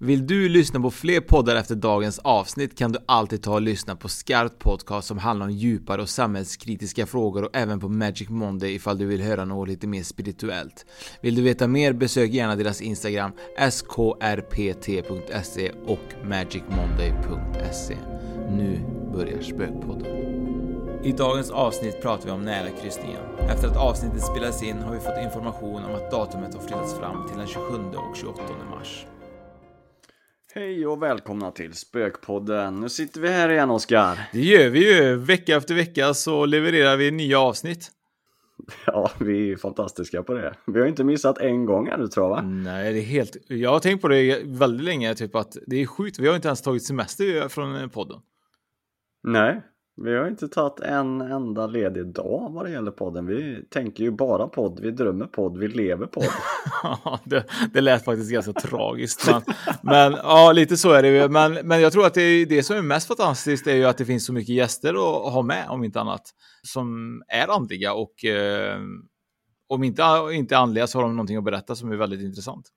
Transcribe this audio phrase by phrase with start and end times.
[0.00, 3.96] Vill du lyssna på fler poddar efter dagens avsnitt kan du alltid ta och lyssna
[3.96, 8.74] på Skarpt Podcast som handlar om djupare och samhällskritiska frågor och även på Magic Monday
[8.74, 10.86] ifall du vill höra något lite mer spirituellt.
[11.20, 13.32] Vill du veta mer besök gärna deras Instagram
[13.70, 17.96] skrpt.se och magicmonday.se.
[18.50, 18.80] Nu
[19.12, 20.06] börjar Spökpodden.
[21.04, 23.22] I dagens avsnitt pratar vi om nära kryssningen.
[23.38, 27.28] Efter att avsnittet spelades in har vi fått information om att datumet har flyttats fram
[27.28, 27.62] till den 27
[27.94, 29.06] och 28 mars.
[30.58, 32.80] Hej och välkomna till Spökpodden.
[32.80, 34.28] Nu sitter vi här igen Oskar.
[34.32, 35.16] Det gör vi ju.
[35.16, 37.90] Vecka efter vecka så levererar vi nya avsnitt.
[38.86, 40.54] Ja, vi är fantastiska på det.
[40.66, 42.40] Vi har inte missat en gång ännu tror jag va?
[42.42, 43.36] Nej, det är helt...
[43.46, 46.18] Jag har tänkt på det väldigt länge, typ att det är sjukt.
[46.18, 48.20] Vi har inte ens tagit semester från podden.
[49.22, 49.62] Nej,
[50.04, 53.26] vi har inte tagit en enda ledig dag vad det gäller podden.
[53.26, 56.24] Vi tänker ju bara podd, vi drömmer podd, vi lever podd.
[56.82, 59.30] Ja, det, det lät faktiskt ganska tragiskt.
[59.30, 59.42] Men,
[59.82, 61.28] men ja, lite så är det.
[61.28, 63.98] Men, men jag tror att det, är, det som är mest fantastiskt är ju att
[63.98, 66.22] det finns så mycket gäster att ha med, om inte annat,
[66.62, 68.78] som är andliga och eh,
[69.68, 70.02] om inte,
[70.32, 72.72] inte andliga så har de någonting att berätta som är väldigt intressant.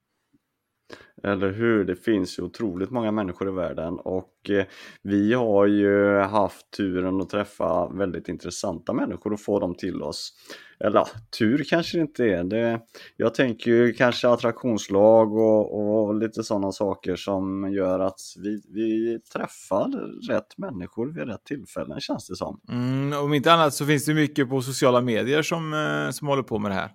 [1.23, 1.85] Eller hur?
[1.85, 4.65] Det finns ju otroligt många människor i världen och eh,
[5.01, 10.33] vi har ju haft turen att träffa väldigt intressanta människor och få dem till oss.
[10.79, 11.07] Eller
[11.39, 12.43] tur kanske det inte är.
[12.43, 12.81] Det,
[13.17, 19.19] jag tänker ju kanske attraktionslag och, och lite sådana saker som gör att vi, vi
[19.33, 19.89] träffar
[20.29, 22.59] rätt människor vid rätt tillfällen känns det som.
[22.69, 26.43] Mm, om inte annat så finns det mycket på sociala medier som, eh, som håller
[26.43, 26.91] på med det här.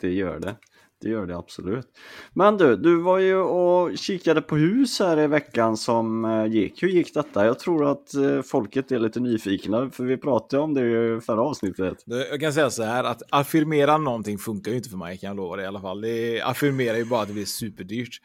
[0.00, 0.56] Det gör det.
[1.00, 1.86] Det gör det absolut.
[2.32, 6.82] Men du, du var ju och kikade på hus här i veckan som eh, gick.
[6.82, 7.46] Hur gick detta?
[7.46, 11.42] Jag tror att eh, folket är lite nyfikna för vi pratade om det i förra
[11.42, 12.04] avsnittet.
[12.06, 15.36] Jag kan säga så här att affirmera någonting funkar ju inte för mig kan jag
[15.36, 16.00] lova dig i alla fall.
[16.00, 18.20] Det affirmerar ju bara att det blir superdyrt.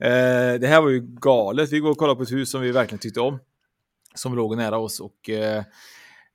[0.00, 0.08] Eh,
[0.60, 1.72] det här var ju galet.
[1.72, 3.38] Vi går och kollar på ett hus som vi verkligen tyckte om.
[4.14, 5.30] Som låg nära oss och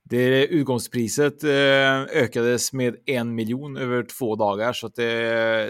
[0.09, 5.13] det utgångspriset eh, ökades med en miljon över två dagar så att det,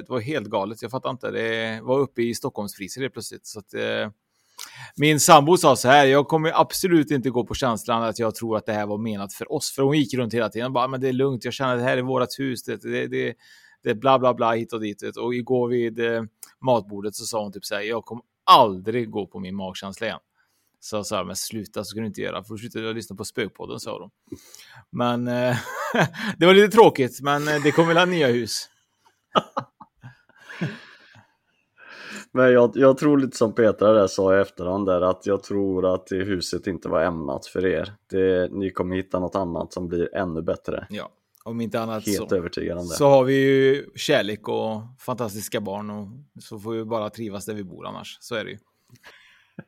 [0.01, 0.81] det, var helt galet.
[0.81, 1.31] Jag fattar inte.
[1.31, 3.47] Det var uppe i Stockholmspriser helt plötsligt.
[3.47, 4.11] Så att, eh,
[4.95, 8.57] min sambo sa så här, jag kommer absolut inte gå på känslan att jag tror
[8.57, 9.71] att det här var menat för oss.
[9.71, 11.79] För hon gick runt hela tiden och bara, men det är lugnt, jag känner att
[11.79, 13.35] det här är vårt hus, det, det, det,
[13.83, 15.17] det är bla bla bla hit och dit.
[15.17, 16.23] Och igår vid eh,
[16.65, 20.19] matbordet så sa hon typ så här, jag kommer aldrig gå på min magkänsla igen.
[20.79, 23.15] Så jag sa, men sluta, så ska du inte göra, för då slutar jag lyssna
[23.15, 24.11] på Spökpodden, sa de.
[24.89, 25.57] Men eh,
[26.37, 28.69] det var lite tråkigt, men eh, det kommer väl nya hus.
[32.31, 35.93] men jag, jag, tror lite som Petra där sa i efterhand där, att jag tror
[35.95, 37.93] att det huset inte var ämnat för er.
[38.09, 40.87] Det, ni kommer hitta något annat som blir ännu bättre.
[40.89, 41.11] Ja,
[41.43, 46.07] om inte annat Helt så, så har vi ju kärlek och fantastiska barn och
[46.43, 48.17] så får vi bara trivas där vi bor annars.
[48.19, 48.57] Så är det ju.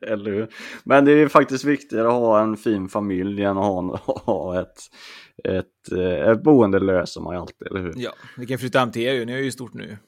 [0.00, 0.48] Eller hur?
[0.84, 4.78] Men det är faktiskt viktigare att ha en fin familj än att ha, ha ett,
[5.44, 7.92] ett, eh, ett boende löser man ju alltid, eller hur?
[7.96, 9.98] Ja, vi kan flytta hem till er ju, ni är ju stort nu.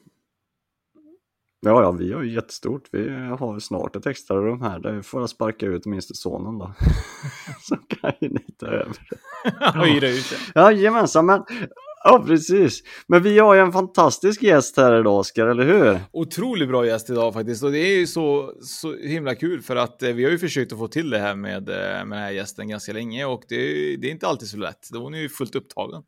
[1.65, 2.83] Ja, ja, vi har ju jättestort.
[2.91, 4.79] Vi har snart ett extra rum här.
[4.79, 6.73] Där får jag sparka ut minst sonen då.
[7.61, 8.97] Så kan ju ni ta över.
[9.79, 10.61] Och hyra ut det.
[10.61, 11.43] Jajamensan, men
[12.07, 12.83] Ja, precis.
[13.07, 15.99] Men vi har ju en fantastisk gäst här idag, Oskar, eller hur?
[16.11, 17.63] Otroligt bra gäst idag faktiskt.
[17.63, 20.73] Och det är ju så, så himla kul för att eh, vi har ju försökt
[20.73, 23.55] att få till det här med, eh, med den här gästen ganska länge och det,
[23.95, 24.89] det är inte alltid så lätt.
[24.93, 26.03] Hon är ju fullt upptagen.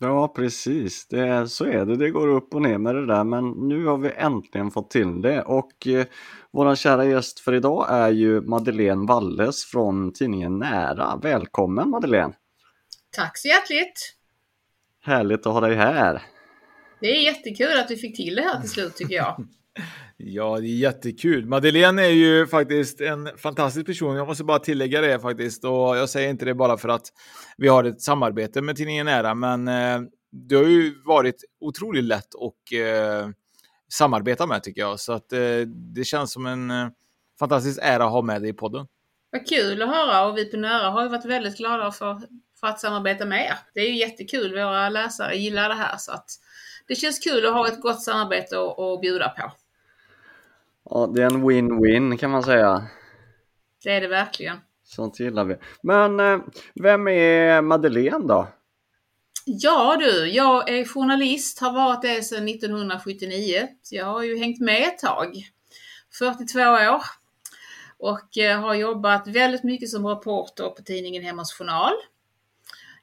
[0.00, 1.06] Ja, precis.
[1.08, 1.96] Det, så är det.
[1.96, 5.22] Det går upp och ner med det där, men nu har vi äntligen fått till
[5.22, 5.42] det.
[5.42, 6.06] Och eh,
[6.52, 11.16] vår kära gäst för idag är ju Madeleine Walles från tidningen Nära.
[11.22, 12.34] Välkommen Madeleine!
[13.16, 14.13] Tack så hjärtligt!
[15.04, 16.22] Härligt att ha dig här!
[17.00, 19.46] Det är jättekul att vi fick till det här till slut tycker jag.
[20.16, 21.46] Ja, det är jättekul.
[21.46, 24.16] Madeleine är ju faktiskt en fantastisk person.
[24.16, 25.64] Jag måste bara tillägga det faktiskt.
[25.64, 27.02] Och jag säger inte det bara för att
[27.56, 30.00] vi har ett samarbete med tidningen Nära, men eh,
[30.32, 33.28] det har ju varit otroligt lätt att eh,
[33.92, 35.00] samarbeta med tycker jag.
[35.00, 35.60] Så att eh,
[35.94, 36.88] det känns som en eh,
[37.38, 38.86] fantastisk ära att ha med dig i podden.
[39.30, 42.20] Vad kul att höra och vi på Nära har ju varit väldigt glada för,
[42.64, 43.58] för att samarbeta med er.
[43.74, 44.52] Det är ju jättekul.
[44.52, 46.30] Våra läsare gillar det här så att
[46.88, 49.52] det känns kul att ha ett gott samarbete att bjuda på.
[50.90, 52.86] Ja, det är en win-win kan man säga.
[53.84, 54.56] Det är det verkligen.
[54.84, 55.56] Sånt gillar vi.
[55.82, 56.38] Men eh,
[56.74, 58.48] vem är Madeleine då?
[59.46, 63.68] Ja du, jag är journalist, har varit det sedan 1979.
[63.82, 65.50] Så jag har ju hängt med ett tag.
[66.18, 67.02] 42 år.
[67.98, 71.92] Och eh, har jobbat väldigt mycket som reporter på tidningen Hemmars Journal.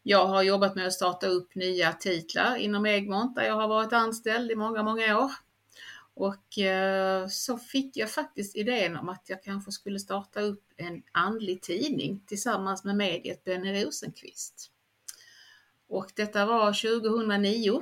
[0.03, 3.94] Jag har jobbat med att starta upp nya titlar inom Egmont där jag har varit
[3.94, 5.31] anställd i många, många år.
[6.13, 11.03] Och eh, så fick jag faktiskt idén om att jag kanske skulle starta upp en
[11.12, 14.71] andlig tidning tillsammans med mediet Benny Rosenqvist.
[15.88, 17.81] Och detta var 2009.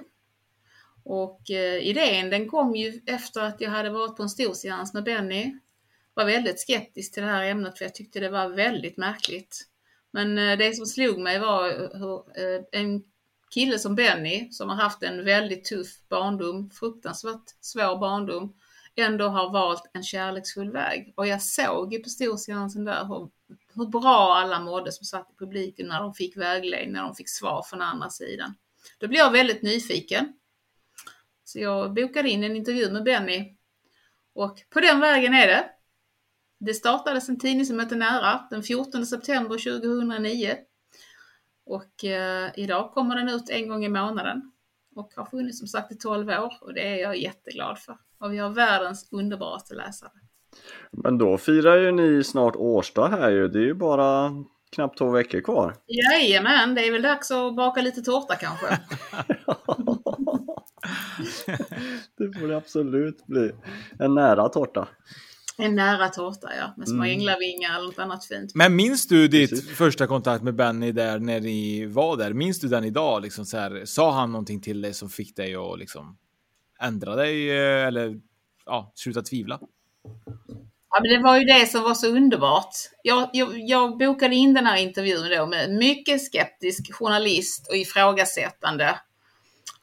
[1.03, 4.93] Och eh, idén den kom ju efter att jag hade varit på en stor seans
[4.93, 5.59] med Benny.
[6.13, 9.65] Var väldigt skeptisk till det här ämnet för jag tyckte det var väldigt märkligt.
[10.11, 13.03] Men eh, det som slog mig var eh, hur eh, en
[13.49, 18.53] kille som Benny, som har haft en väldigt tuff barndom, fruktansvärt svår barndom,
[18.95, 21.13] ändå har valt en kärleksfull väg.
[21.15, 23.29] Och jag såg ju på storseansen där hur,
[23.75, 27.29] hur bra alla mådde som satt i publiken när de fick vägledning, när de fick
[27.29, 28.55] svar från andra sidan.
[28.97, 30.33] Då blev jag väldigt nyfiken.
[31.43, 33.55] Så jag bokade in en intervju med Benny.
[34.33, 35.69] Och på den vägen är det.
[36.59, 40.55] Det startades en tidning som heter Nära den 14 september 2009
[41.65, 44.51] och eh, idag kommer den ut en gång i månaden
[44.95, 47.97] och har funnits som sagt i 12 år och det är jag jätteglad för.
[48.19, 50.11] Och vi har världens underbaraste läsare.
[50.91, 53.47] Men då firar ju ni snart årsdag här ju.
[53.47, 54.31] Det är ju bara
[54.75, 55.75] knappt två veckor kvar.
[55.87, 58.67] Jajamän, det är väl dags att baka lite tårta kanske.
[62.17, 63.51] det får det absolut bli.
[63.99, 64.87] En nära tårta.
[65.59, 67.09] En nära tårta ja, med små mm.
[67.11, 68.51] änglavingar eller något annat fint.
[68.55, 69.77] Men minns du ditt Precis.
[69.77, 72.33] första kontakt med Benny där när ni var där?
[72.33, 73.21] Minns du den idag?
[73.21, 76.17] Liksom så här, sa han någonting till dig som fick dig att liksom
[76.79, 78.19] ändra dig eh, eller
[78.65, 79.59] ja, sluta tvivla?
[80.91, 82.75] Ja, men det var ju det som var så underbart.
[83.03, 88.99] Jag, jag, jag bokade in den här intervjun då med mycket skeptisk journalist och ifrågasättande.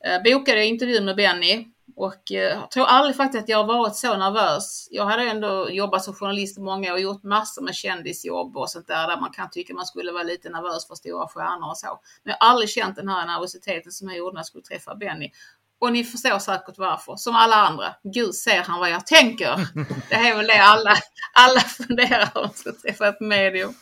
[0.04, 3.96] Eh, bokade intervjun med Benny och eh, jag tror aldrig faktiskt att jag har varit
[3.96, 4.88] så nervös.
[4.90, 8.70] Jag hade ändå jobbat som journalist i många år och gjort massor med kändisjobb och
[8.70, 11.78] sånt där, där man kan tycka man skulle vara lite nervös för stora stjärnor och
[11.78, 12.00] så.
[12.24, 14.94] Men jag har aldrig känt den här nervositeten som jag gjorde när jag skulle träffa
[14.94, 15.30] Benny.
[15.78, 17.16] Och ni förstår säkert varför.
[17.16, 17.94] Som alla andra.
[18.02, 19.68] Gud ser han vad jag tänker.
[20.08, 20.94] Det är väl det alla,
[21.32, 23.74] alla funderar om att träffa ett medium.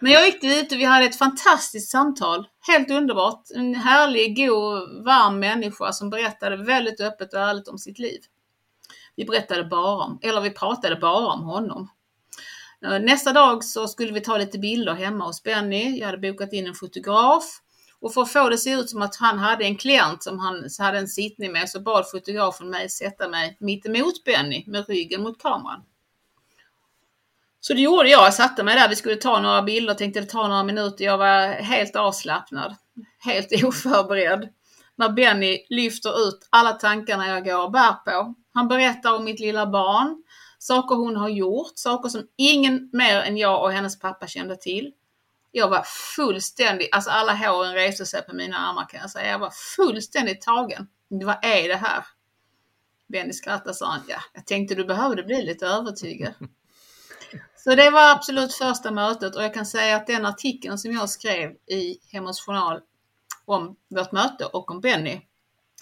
[0.00, 2.48] Men jag gick dit och vi hade ett fantastiskt samtal.
[2.60, 3.42] Helt underbart.
[3.54, 8.20] En härlig, god, varm människa som berättade väldigt öppet och ärligt om sitt liv.
[9.16, 11.90] Vi berättade bara om, eller vi pratade bara om honom.
[12.84, 15.98] Eh, nästa dag så skulle vi ta lite bilder hemma hos Benny.
[15.98, 17.44] Jag hade bokat in en fotograf.
[18.00, 20.38] Och för att få det att se ut som att han hade en klient som
[20.38, 24.88] han hade en sittning med så bad fotografen mig sätta mig mitt emot Benny med
[24.88, 25.82] ryggen mot kameran.
[27.60, 28.26] Så det gjorde jag.
[28.26, 28.88] Jag satte mig där.
[28.88, 29.94] Vi skulle ta några bilder.
[29.94, 31.04] Tänkte det ta några minuter.
[31.04, 32.76] Jag var helt avslappnad.
[33.18, 34.48] Helt oförberedd.
[34.96, 38.34] När Benny lyfter ut alla tankarna jag går och bär på.
[38.54, 40.22] Han berättar om mitt lilla barn.
[40.58, 41.72] Saker hon har gjort.
[41.74, 44.92] Saker som ingen mer än jag och hennes pappa kände till.
[45.52, 45.82] Jag var
[46.16, 49.30] fullständigt, alltså alla håren reste sig på mina armar kan jag säga.
[49.30, 50.86] Jag var fullständigt tagen.
[51.08, 52.04] Vad är det här?
[53.08, 56.32] Benny skrattade och sa ja, jag tänkte du behövde bli lite övertygad.
[57.68, 61.10] Så det var absolut första mötet och jag kan säga att den artikeln som jag
[61.10, 62.80] skrev i Hemmets Journal
[63.44, 65.20] om vårt möte och om Benny.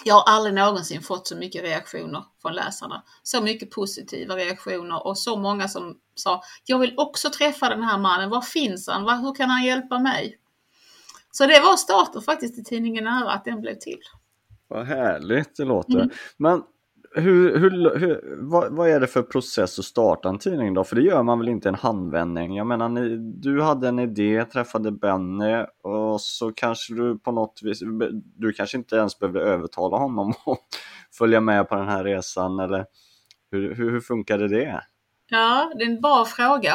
[0.05, 3.02] Jag har aldrig någonsin fått så mycket reaktioner från läsarna.
[3.23, 7.99] Så mycket positiva reaktioner och så många som sa Jag vill också träffa den här
[7.99, 8.31] mannen.
[8.31, 9.25] Var finns han?
[9.25, 10.38] Hur kan han hjälpa mig?
[11.31, 14.00] Så det var starten faktiskt i tidningen Nära att den blev till.
[14.69, 15.95] Vad härligt det låter.
[15.95, 16.11] Mm.
[16.37, 16.62] Men
[17.17, 20.85] hur, hur, hur, vad, vad, är det för process att starta en tidning då?
[20.85, 22.57] För det gör man väl inte en handvändning?
[22.57, 27.61] Jag menar, ni, du hade en idé, träffade Benny och så kanske du på något
[27.63, 27.83] vis,
[28.37, 30.59] du kanske inte ens behövde övertala honom att
[31.19, 32.87] följa med på den här resan eller
[33.51, 34.85] hur, hur, hur funkade det?
[35.29, 36.73] Ja, det är en bra fråga.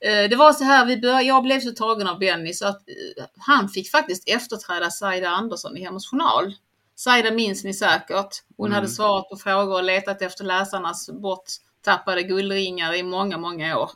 [0.00, 2.88] Eh, det var så här, vi började, jag blev så tagen av Benny så att
[2.88, 6.54] eh, han fick faktiskt efterträda Saida Andersson i Hemmets Journal.
[6.96, 8.42] Saida minns ni säkert.
[8.56, 8.74] Hon Mm.
[8.74, 13.90] hade svarat på frågor och letat efter läsarnas borttappade guldringar i många, många år.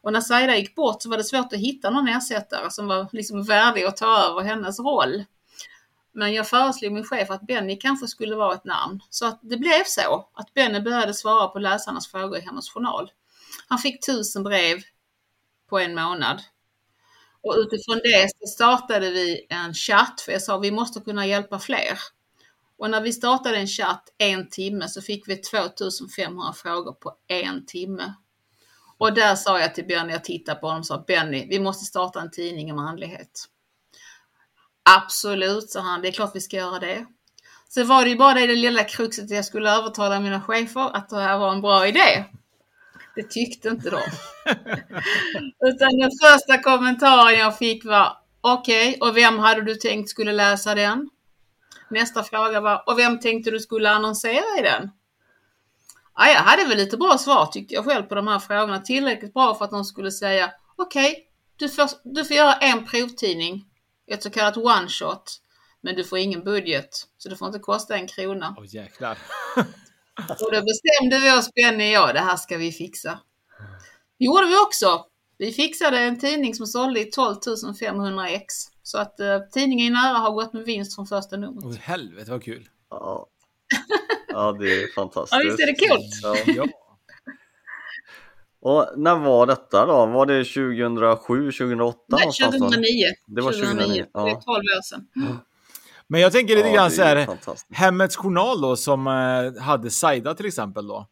[0.00, 3.08] Och när Saida gick bort så var det svårt att hitta någon ersättare som var
[3.12, 5.24] liksom värdig att ta över hennes roll.
[6.12, 9.00] Men jag föreslog min chef att Benny kanske skulle vara ett namn.
[9.10, 13.10] Så att det blev så att Benny började svara på läsarnas frågor i Hemmets Journal.
[13.68, 14.82] Han fick tusen brev
[15.68, 16.42] på en månad.
[17.42, 21.58] Och utifrån det så startade vi en chatt, för jag sa vi måste kunna hjälpa
[21.58, 21.98] fler.
[22.78, 27.66] Och när vi startade en chatt en timme så fick vi 2500 frågor på en
[27.66, 28.14] timme.
[28.98, 31.84] Och där sa jag till Benny, jag tittade på honom och sa Benny, vi måste
[31.84, 33.44] starta en tidning om andlighet.
[34.82, 37.06] Absolut, sa han, det är klart vi ska göra det.
[37.68, 40.96] Så var det ju bara det, det lilla kruxet att jag skulle övertala mina chefer
[40.96, 42.24] att det här var en bra idé.
[43.14, 44.00] Det tyckte inte de.
[45.68, 50.74] Utan den första kommentaren jag fick var Okej, och vem hade du tänkt skulle läsa
[50.74, 51.10] den?
[51.94, 54.90] Nästa fråga var Och vem tänkte du skulle annonsera i den?
[56.16, 58.80] Ja, jag hade väl lite bra svar tyckte jag själv på de här frågorna.
[58.80, 63.64] Tillräckligt bra för att de skulle säga Okej, du, får, du får göra en provtidning.
[64.06, 65.40] Ett så kallat one shot.
[65.80, 67.06] Men du får ingen budget.
[67.18, 68.54] Så det får inte kosta en krona.
[68.58, 69.18] Åh jäklar.
[70.16, 73.18] Och då bestämde vi oss, Benny och jag, det här ska vi fixa.
[74.18, 75.06] Det gjorde vi också.
[75.38, 77.36] Vi fixade en tidning som sålde i 12
[77.80, 78.54] 500 ex.
[78.86, 81.64] Så att eh, tidningen nära har gått med vinst från första numret.
[81.64, 82.68] Åh helvete vad kul.
[82.90, 83.26] Ja,
[84.28, 85.32] ja det är fantastiskt.
[85.44, 86.00] Ja, visst är det kul?
[86.22, 86.36] Ja.
[86.46, 86.66] Ja.
[88.60, 90.06] Och när var detta då?
[90.06, 91.98] Var det 2007, 2008?
[92.08, 92.58] Nej, någonstans då?
[92.58, 92.86] 2009.
[93.26, 94.06] Det var 2009.
[94.14, 94.40] Det är Ja.
[94.44, 95.06] 12 år sedan.
[96.06, 97.38] Men jag tänker lite Ja, grann det så är här.
[97.70, 101.06] Hemmets Journal då som eh, hade Saida till exempel då.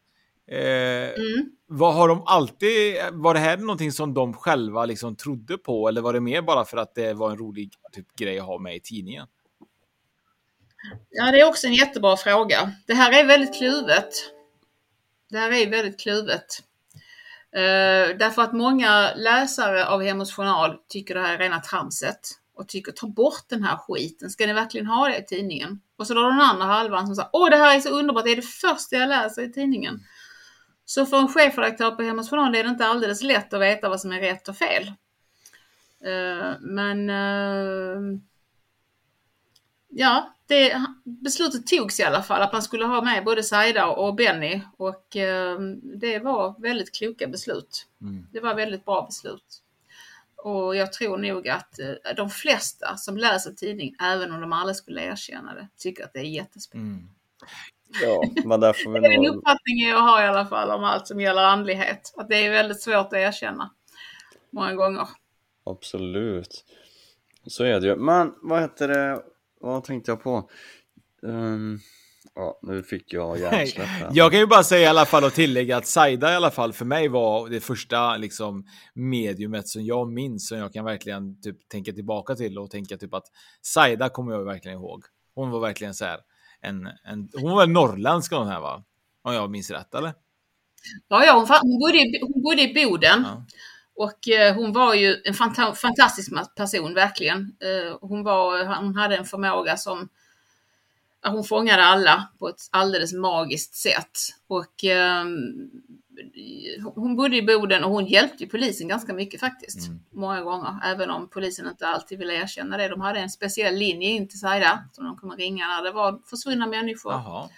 [0.53, 1.49] Eh, Mm.
[1.67, 6.01] vad har de alltid, var det här någonting som de själva liksom trodde på eller
[6.01, 8.75] var det mer bara för att det var en rolig typ, grej att ha med
[8.75, 9.27] i tidningen?
[11.09, 12.71] Ja, det är också en jättebra fråga.
[12.87, 14.09] Det här är väldigt kluvet.
[15.29, 16.45] Det här är väldigt kluvet.
[17.55, 22.19] Eh, därför att många läsare av Hemmets Journal tycker det här är rena tramset
[22.55, 24.29] och tycker ta bort den här skiten.
[24.29, 25.79] Ska ni verkligen ha det i tidningen?
[25.97, 28.31] Och så då den andra halvan som säger åh det här är så underbart, det
[28.31, 29.99] är det första jag läser i tidningen.
[30.93, 34.01] Så för en chefredaktör på Hemmets Journal är det inte alldeles lätt att veta vad
[34.01, 34.87] som är rätt och fel.
[36.03, 38.19] Eh, men eh,
[39.89, 44.15] ja, det, beslutet togs i alla fall att man skulle ha med både Saida och
[44.15, 47.87] Benny och eh, det var väldigt kloka beslut.
[48.01, 48.27] Mm.
[48.31, 49.61] Det var väldigt bra beslut.
[50.35, 51.79] Och jag tror nog att
[52.15, 56.19] de flesta som läser tidning, även om de aldrig skulle erkänna det, tycker att det
[56.19, 56.93] är jättespännande.
[56.93, 57.09] Mm.
[58.01, 60.83] Ja, men där får vi Det är en uppfattning jag har i alla fall om
[60.83, 62.13] allt som gäller andlighet.
[62.17, 63.71] Att det är väldigt svårt att erkänna.
[64.51, 65.07] Många gånger.
[65.65, 66.65] Absolut.
[67.47, 67.95] Så är det ju.
[67.95, 69.21] Men vad heter det?
[69.61, 70.49] Vad tänkte jag på?
[71.27, 71.79] Ehm,
[72.35, 73.87] ja, nu fick jag hjärnsläpp.
[74.11, 76.73] Jag kan ju bara säga i alla fall och tillägga att Saida i alla fall
[76.73, 81.69] för mig var det första liksom mediumet som jag minns som jag kan verkligen typ
[81.69, 83.25] tänka tillbaka till och tänka typ att
[83.61, 85.03] Saida kommer jag verkligen ihåg.
[85.35, 86.19] Hon var verkligen så här
[86.63, 88.83] en, en hon var väl norrländsk hon här va?
[89.21, 90.13] Om jag minns rätt eller?
[91.07, 93.25] Ja, ja hon, hon, bodde i, hon bodde i Boden.
[93.25, 93.45] Ja.
[93.95, 97.55] Och eh, hon var ju en fanta fantastisk person, verkligen.
[97.59, 100.09] Eh, hon, var, hon hade en förmåga som...
[101.25, 104.17] Hon fångade alla på ett alldeles magiskt sätt.
[104.47, 105.69] Och ehm,
[106.95, 109.89] hon bodde i Boden och hon hjälpte polisen ganska mycket faktiskt.
[110.11, 112.87] Många gånger, även om polisen inte alltid ville erkänna det.
[112.87, 116.21] De hade en speciell linje in till Saida som de kunde ringa när det var
[116.25, 117.49] försvunna människor Jaha.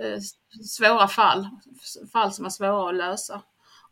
[0.00, 0.20] eh,
[0.64, 1.48] svåra fall,
[2.12, 3.42] fall som är svåra att lösa.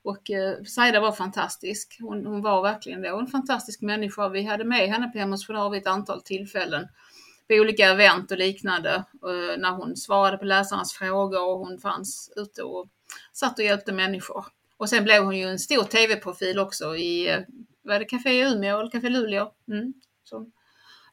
[0.02, 1.96] Och eh, Saida var fantastisk.
[2.00, 3.08] Hon, hon var verkligen det.
[3.08, 4.28] En fantastisk människa.
[4.28, 6.88] Vi hade med henne på Journal vid ett antal tillfällen.
[7.48, 8.94] På olika event och liknande.
[8.94, 12.88] Eh, när hon svarade på läsarnas frågor och hon fanns ute och
[13.32, 14.44] satt och hjälpte människor.
[14.76, 17.40] Och sen blev hon ju en stor tv-profil också i, eh,
[17.82, 19.50] var det Café Umeå eller Café Luleå?
[19.68, 19.94] Mm.
[20.24, 20.46] Så,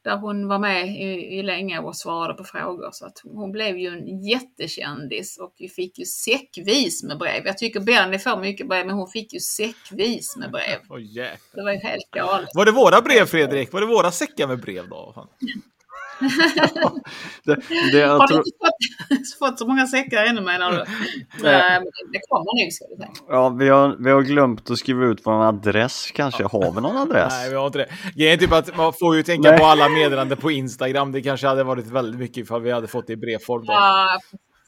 [0.04, 2.90] där hon var med i, i länge och svarade på frågor.
[2.92, 7.46] Så att hon blev ju en jättekändis och fick ju säckvis med brev.
[7.46, 10.80] Jag tycker Benny får mycket brev, men hon fick ju säckvis med brev.
[10.90, 11.38] Oj jäklar.
[11.54, 12.50] Det var ju helt galet.
[12.54, 13.74] Var det våra brev Fredrik?
[13.74, 15.30] Var det våra säckar med brev då?
[17.44, 17.56] Det,
[17.92, 20.78] det, Har du inte fått, fått så många säckar ännu menar du?
[21.44, 23.10] Nej, men det kommer nog ska vi säga.
[23.28, 26.44] ja, vi, har, vi har glömt att skriva ut vår adress kanske.
[26.44, 27.34] Har vi någon adress?
[27.34, 27.90] Nej, vi har inte det.
[28.16, 29.60] Grejen är typ att man får ju tänka Nej.
[29.60, 31.12] på alla meddelanden på Instagram.
[31.12, 33.64] Det kanske hade varit väldigt mycket ifall vi hade fått det i brevform.
[33.68, 34.20] Ja,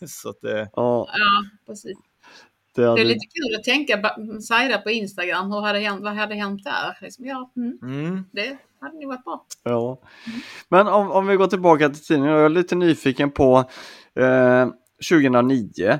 [0.07, 1.97] Så att, eh, Ja, ja, precis.
[2.75, 6.13] det Det hade, är lite kul att tänka, Saida på Instagram, hur hade hänt, vad
[6.13, 6.97] hade hänt där?
[7.01, 8.25] Liksom, ja, mm, mm.
[8.31, 9.45] det hade nog varit bra.
[9.63, 9.99] ja.
[10.69, 12.33] Men om, om vi går tillbaka till tidningen.
[12.35, 13.57] Jag är lite nyfiken på
[14.19, 14.67] eh,
[15.09, 15.99] 2009.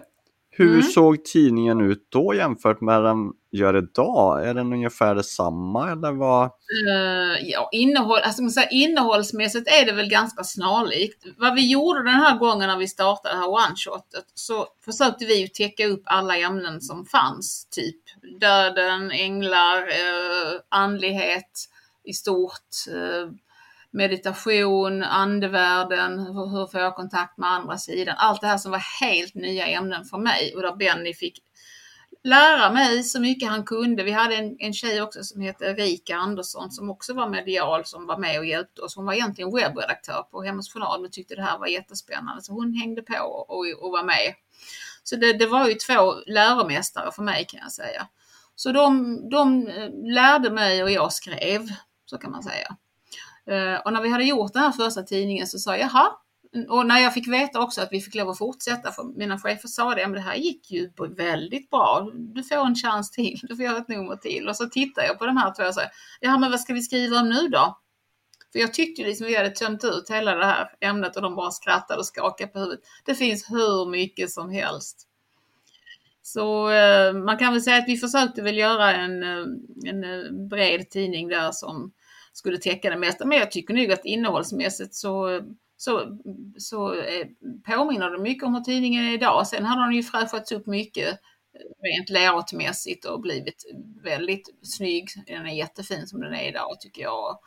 [0.56, 0.82] Hur Mm.
[0.84, 3.18] såg tidningen ut då jämfört med den
[3.52, 4.48] gör idag?
[4.48, 6.44] Är den ungefär detsamma eller vad?
[6.46, 11.26] Eh, ja, innehåll, alltså, man säger, innehållsmässigt är det väl ganska snarlikt.
[11.38, 15.42] Vad vi gjorde den här gången när vi startade det här one-shotet så försökte vi
[15.42, 17.68] ju täcka upp alla ämnen som fanns.
[17.72, 18.02] Typ
[18.42, 21.70] döden, änglar, eh, andlighet
[22.04, 23.32] i stort, eh,
[23.92, 28.16] meditation, andevärlden, hur, hur får jag kontakt med andra sidan.
[28.18, 31.40] Allt det här som var helt nya ämnen för mig och där Benny fick
[32.24, 34.04] lära mig så mycket han kunde.
[34.04, 38.06] Vi hade en, en tjej också som heter Erika Andersson som också var medial som
[38.06, 38.96] var med och hjälpte oss.
[38.96, 42.74] Hon var egentligen webbredaktör på Hemmets Journal men tyckte det här var jättespännande så hon
[42.74, 44.34] hängde på och, och, var med.
[45.04, 48.08] Så det, det var ju två läromästare för mig kan jag säga.
[48.56, 51.62] Så de, de eh, lärde mig och jag skrev,
[52.06, 52.76] så kan man säga.
[53.46, 56.12] Eh, och när vi hade gjort den här första tidningen så sa jag, jaha,
[56.70, 59.68] och när jag fick veta också att vi fick lov att fortsätta, för mina chefer
[59.68, 62.10] sa det, men det här gick ju väldigt bra.
[62.14, 64.50] Du får en chans till, du får göra ett nummer till.
[64.50, 65.82] Och så tittade jag på de här två och sa,
[66.20, 67.80] ja men vad ska vi skriva om nu då?
[68.52, 71.36] För jag tyckte ju liksom vi hade tömt ut hela det här ämnet och de
[71.36, 72.80] bara skrattade och skakade på huvudet.
[73.06, 75.08] Det finns hur mycket som helst.
[76.26, 79.46] Så eh, man kan väl säga att vi försökte väl göra en, eh,
[79.86, 81.94] en eh, bred tidning där som
[82.34, 83.26] skulle täcka det mesta.
[83.26, 85.42] Men jag tycker nog att innehållsmässigt så,
[85.78, 86.20] så,
[86.58, 87.28] så eh,
[87.66, 89.48] påminner det mycket om hur tidningen är idag.
[89.48, 93.66] Sen har den ju fräschats upp mycket eh, rent layoutmässigt och blivit
[94.04, 95.10] väldigt snygg.
[95.28, 97.40] Den är jättefin som den är idag tycker jag.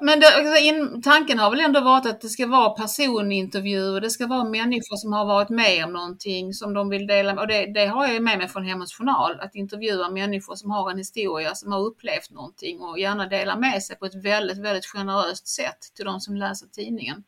[0.00, 4.10] Men det, alltså, in, tanken har väl ändå varit att det ska vara personintervjuer, det
[4.10, 7.42] ska vara människor som har varit med om någonting som de vill dela med.
[7.42, 10.90] Och det, det har jag med mig från Hemmets Journal, att intervjua människor som har
[10.90, 14.86] en historia, som har upplevt någonting och gärna dela med sig på ett väldigt, väldigt
[14.86, 17.24] generöst sätt till de som läser tidningen.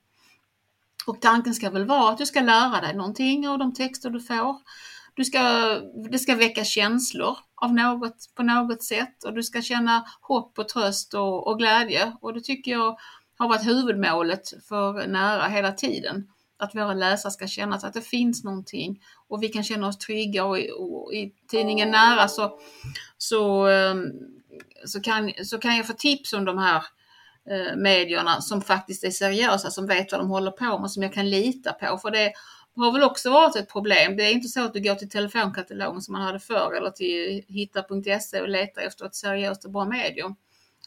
[1.06, 4.20] Och tanken ska väl vara att du ska lära dig någonting av de texter du
[4.20, 4.56] får.
[5.18, 5.40] Du ska,
[6.10, 10.68] det ska väcka känslor av något, på något sätt och du ska känna hopp och
[10.68, 12.12] tröst och, och glädje.
[12.20, 12.98] Och det tycker jag
[13.38, 16.28] har varit huvudmålet för Nära hela tiden.
[16.58, 20.44] Att våra läsare ska känna att det finns någonting och vi kan känna oss trygga
[20.44, 22.58] och, i- och i tidningen Nära så,
[23.18, 24.06] så, ehm,
[24.86, 26.82] så, kan, så kan jag få tips om de här
[27.50, 31.12] eh, medierna som faktiskt är seriösa, som vet vad de håller på med, som jag
[31.12, 31.98] kan lita på.
[31.98, 32.32] För det
[32.78, 34.16] har väl också varit ett problem.
[34.16, 37.44] Det är inte så att du går till telefonkatalogen som man hade förr eller till
[37.48, 40.36] hitta.se och letar efter ett seriöst och bra medium.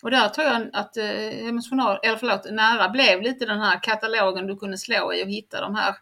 [0.01, 1.05] Och där tror jag att eh,
[1.45, 5.29] Hemmets Journal, eller förlåt, Nära blev lite den här katalogen du kunde slå i och
[5.29, 5.95] hitta de här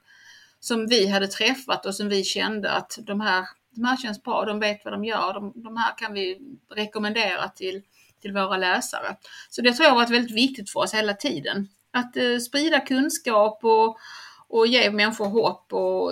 [0.59, 4.45] som vi hade träffat och som vi kände att de här, de här känns bra,
[4.45, 6.39] de vet vad de gör, de, de här kan vi
[6.75, 7.81] rekommendera till,
[8.21, 9.15] till våra läsare.
[9.49, 11.67] Så det tror jag har varit väldigt viktigt för oss hela tiden.
[11.91, 13.97] Att eh, sprida kunskap och,
[14.49, 15.73] och ge människor hopp.
[15.73, 16.11] Och,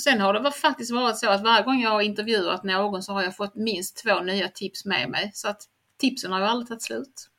[0.00, 3.22] sen har det faktiskt varit så att varje gång jag har intervjuat någon så har
[3.22, 5.30] jag fått minst två nya tips med mig.
[5.34, 5.62] Så att
[6.00, 7.30] tipsen har ju aldrig tagit slut.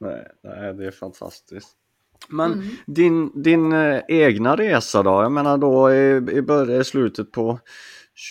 [0.00, 1.68] Nej, nej, det är fantastiskt.
[2.28, 2.66] Men Mm.
[2.86, 5.10] din, din eh, egna resa då?
[5.10, 7.58] Jag menar då i, i början, i slutet på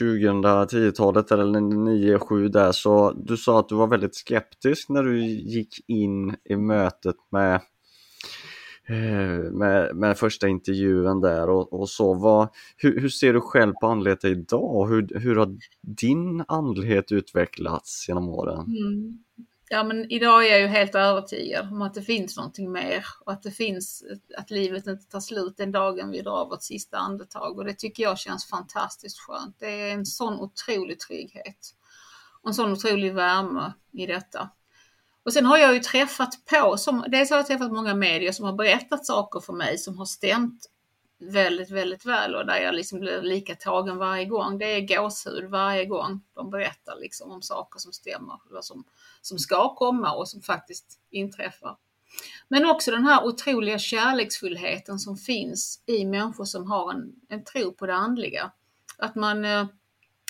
[0.01, 5.89] 2010-talet eller 9-7 där så du sa att du var väldigt skeptisk när du gick
[5.89, 7.61] in i mötet med
[8.89, 12.13] Eh, med, med första intervjun där och, och så.
[12.13, 14.87] Vad, hur, hur ser du själv på andlighet idag?
[14.87, 18.59] Hur, hur har din andlighet utvecklats genom åren?
[18.59, 19.23] Mm.
[19.71, 23.31] Ja men idag är jag ju helt övertygad om att det finns någonting mer och
[23.31, 24.03] att det finns,
[24.37, 28.03] att livet inte tar slut den dagen vi drar vårt sista andetag och det tycker
[28.03, 29.55] jag känns fantastiskt skönt.
[29.59, 31.75] Det är en sån otrolig trygghet
[32.41, 34.49] och en sån otrolig värme i detta.
[35.23, 38.45] Och sen har jag ju träffat på, som, dels har jag träffat många medier som
[38.45, 40.69] har berättat saker för mig som har stämt
[41.19, 44.57] väldigt, väldigt väl och där jag liksom blir lika tagen varje gång.
[44.57, 48.83] Det är gåshud varje gång de berättar liksom om saker som stämmer eller som,
[49.21, 51.77] som ska komma och som faktiskt inträffar.
[52.47, 57.73] Men också den här otroliga kärleksfullheten som finns i människor som har en, en tro
[57.73, 58.51] på det andliga.
[58.97, 59.65] Att man eh,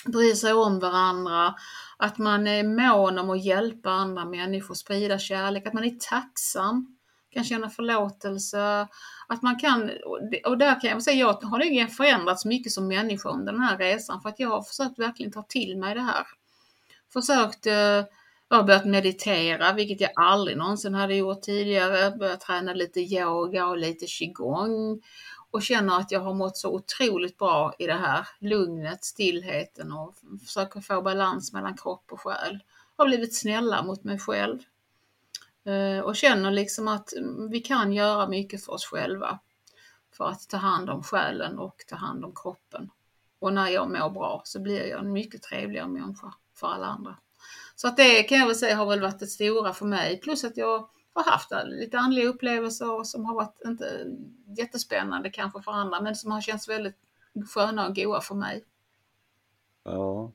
[0.06, 1.54] bryr sig om varandra,
[1.96, 6.96] att man är mån om att hjälpa andra människor, sprida kärlek, att man är tacksam
[7.30, 8.88] kan känna förlåtelse.
[9.26, 9.90] Att man kan,
[10.44, 13.78] och där kan jag säga, jag har nog förändrats mycket som människa under den här
[13.78, 16.26] resan för att jag har försökt verkligen ta till mig det här.
[17.12, 18.04] Försökt, eh,
[18.48, 22.10] jag har börjat meditera, vilket jag aldrig någonsin hade gjort tidigare.
[22.10, 25.02] Börjat träna lite yoga och lite qigong
[25.50, 30.14] och känner att jag har mått så otroligt bra i det här lugnet, stillheten och
[30.46, 32.58] försöker få balans mellan kropp och själ.
[32.96, 34.58] Har blivit snälla mot mig själv
[35.64, 39.38] eh, och känner liksom att mm, vi kan göra mycket för oss själva
[40.12, 42.90] för att ta hand om själen och ta hand om kroppen.
[43.38, 47.16] Och när jag mår bra så blir jag en mycket trevligare människa för alla andra.
[47.76, 50.20] Så att det kan jag väl säga har väl varit det stora för mig.
[50.20, 54.06] Plus att jag har haft eh, lite andliga upplevelser som har varit inte
[54.58, 56.96] jättespännande kanske för andra men som har känts väldigt
[57.54, 58.64] sköna och goa för mig.
[59.84, 60.32] Ja,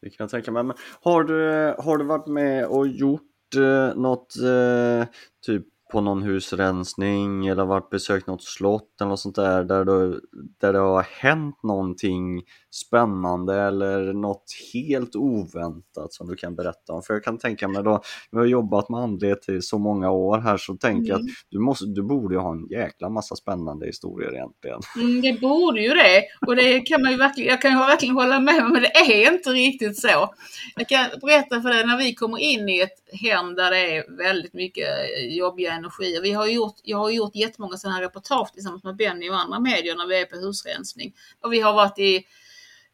[0.00, 0.62] det kan jag tänka mig.
[0.62, 5.08] Men har, du, eh, har du varit med och gjort eh, något eh,
[5.46, 10.20] typ på någon husrensning eller varit besökt något slott eller något sånt där där, du,
[10.58, 12.42] där det har hänt någonting
[12.86, 17.02] spännande eller något helt oväntat som du kan berätta om?
[17.02, 20.38] För jag kan tänka mig då, vi har jobbat med andlighet i så många år
[20.38, 21.06] här så tänker mm.
[21.06, 21.34] jag att mm.
[21.48, 24.80] du, måste, du borde ju ha en jäkla massa spännande historier egentligen.
[24.96, 28.14] Mm, det borde ju det och det kan man ju verkligen, jag kan ju verkligen
[28.14, 30.34] hålla med om men det är inte riktigt så.
[30.76, 34.16] Jag kan berätta för dig när vi kommer in i ett hem där det är
[34.16, 34.88] väldigt mycket
[35.30, 36.22] jobbiga energier.
[36.22, 39.60] Vi har gjort, jag har gjort jättemånga sådana här reportage tillsammans med Benny och andra
[39.60, 41.14] medier när vi är på husrensning.
[41.40, 42.24] Och vi har varit i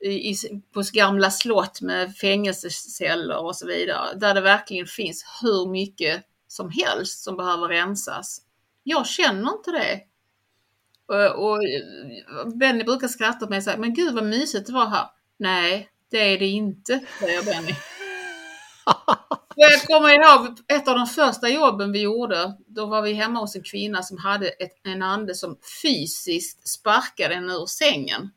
[0.05, 0.37] i,
[0.75, 6.71] på gamla slott med fängelseceller och så vidare, där det verkligen finns hur mycket som
[6.71, 8.41] helst som behöver rensas.
[8.83, 10.01] Jag känner inte det.
[11.07, 11.61] Och, och
[12.59, 15.07] Benny brukar skratta åt mig och säga, men gud vad mysigt det var här.
[15.37, 17.75] Nej, det är det inte, säger Benny.
[19.57, 22.57] Jag kommer ihåg ett av de första jobben vi gjorde.
[22.67, 27.35] Då var vi hemma hos en kvinna som hade ett, en ande som fysiskt sparkade
[27.35, 28.31] henne ur sängen.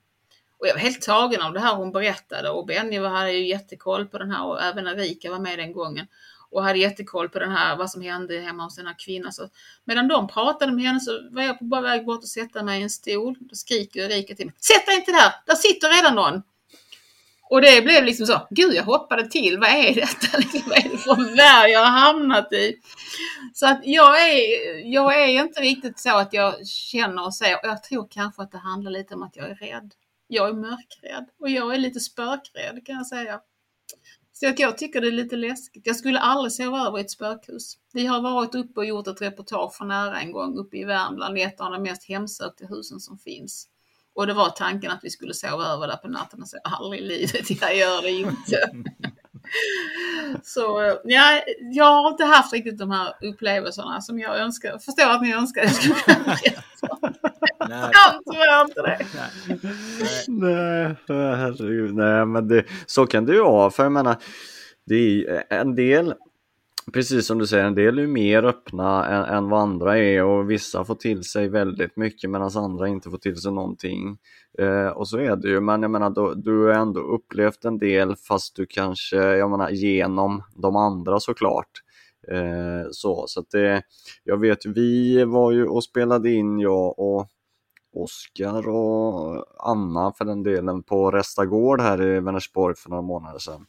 [0.59, 4.05] Och jag var helt tagen av det här hon berättade och Benny hade ju jättekoll
[4.05, 6.07] på den här och även Erika var med den gången
[6.49, 9.33] och hade jättekoll på den här, vad som hände hemma hos den här kvinnan.
[9.33, 9.49] Så
[9.85, 12.79] medan de pratade med henne så var jag på bara väg bort och sätta mig
[12.79, 13.35] i en stol.
[13.39, 16.41] Då skriker Erika till mig, sätt dig inte där, där sitter redan någon.
[17.49, 20.37] Och det blev liksom så, gud jag hoppade till, vad är detta?
[20.37, 22.75] Liksom, vad är det för värld jag har hamnat i?
[23.53, 24.39] Så att jag är,
[24.93, 28.57] jag är inte riktigt så att jag känner och säger, jag tror kanske att det
[28.57, 29.91] handlar lite om att jag är rädd.
[30.27, 33.39] Jag är mörkrädd och jag är lite spökrädd kan jag säga.
[34.33, 35.87] Så att jag tycker det är lite läskigt.
[35.87, 37.77] Jag skulle aldrig sova över i ett spökhus.
[37.93, 41.37] Vi har varit uppe och gjort ett reportage för nära en gång uppe i Värmland,
[41.37, 43.67] ett av de mest hemsökta husen som finns.
[44.13, 47.01] Och det var tanken att vi skulle sova över där på natten och säga aldrig
[47.01, 48.69] i livet, jag gör det inte.
[50.43, 54.77] Så ja, jag har inte haft riktigt de här upplevelserna som jag önskar.
[54.77, 56.61] Förstår att ni önskar jag skulle kunna berätta.
[57.69, 57.91] Nej.
[58.26, 58.97] Jag inte det.
[60.28, 61.95] Nej, herregud.
[61.95, 63.69] Nej, men det, så kan det ju vara.
[63.69, 64.15] För jag menar,
[64.86, 66.13] det är en del
[66.93, 70.52] Precis som du säger, en del är mer öppna än, än vad andra är och
[70.52, 74.17] vissa får till sig väldigt mycket medan andra inte får till sig någonting.
[74.60, 77.78] Eh, och så är det ju, men jag menar då, du har ändå upplevt en
[77.78, 81.71] del fast du kanske, jag menar genom de andra såklart.
[82.31, 83.81] Eh, så så att det,
[84.23, 87.27] jag vet vi var ju och spelade in jag och
[87.93, 93.65] Oskar och Anna för den delen på Restagård här i Vänersborg för några månader sedan.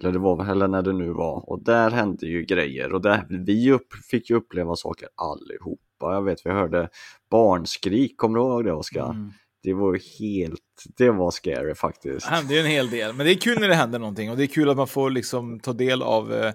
[0.00, 3.00] Eller det var väl heller när det nu var och där hände ju grejer och
[3.00, 6.14] där, vi upp, fick ju uppleva saker allihopa.
[6.14, 6.88] Jag vet vi hörde
[7.30, 9.10] barnskrik, kommer du ihåg det Oskar?
[9.10, 9.32] Mm.
[9.62, 12.28] Det var helt, det var scary faktiskt.
[12.28, 14.36] Det hände ju en hel del, men det är kul när det händer någonting och
[14.36, 16.52] det är kul att man får liksom ta del av, eh,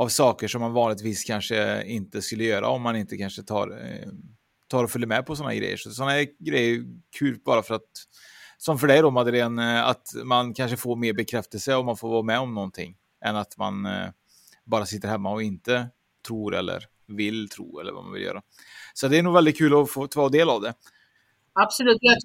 [0.00, 4.08] av saker som man vanligtvis kanske inte skulle göra om man inte kanske tar, eh,
[4.68, 5.76] tar och följer med på sådana grejer.
[5.76, 6.84] Så sådana grejer är
[7.18, 7.90] kul bara för att
[8.58, 12.08] som för dig då Madeleine, eh, att man kanske får mer bekräftelse om man får
[12.08, 14.08] vara med om någonting än att man eh,
[14.64, 15.88] bara sitter hemma och inte
[16.26, 18.42] tror eller vill tro eller vad man vill göra.
[18.94, 20.74] Så det är nog väldigt kul att få ta del av det.
[21.52, 21.98] Absolut.
[22.00, 22.16] Jag,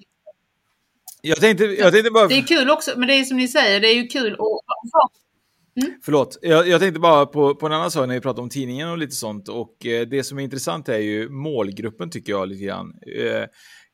[1.22, 2.28] jag, tänkte, jag tänkte bara...
[2.28, 5.25] Det är kul också, men det är som ni säger, det är ju kul att...
[5.82, 5.98] Mm.
[6.02, 8.88] Förlåt, jag, jag tänkte bara på, på en annan sak när vi pratar om tidningen
[8.88, 9.48] och lite sånt.
[9.48, 12.98] Och eh, det som är intressant är ju målgruppen tycker jag lite grann.
[13.16, 13.44] Eh,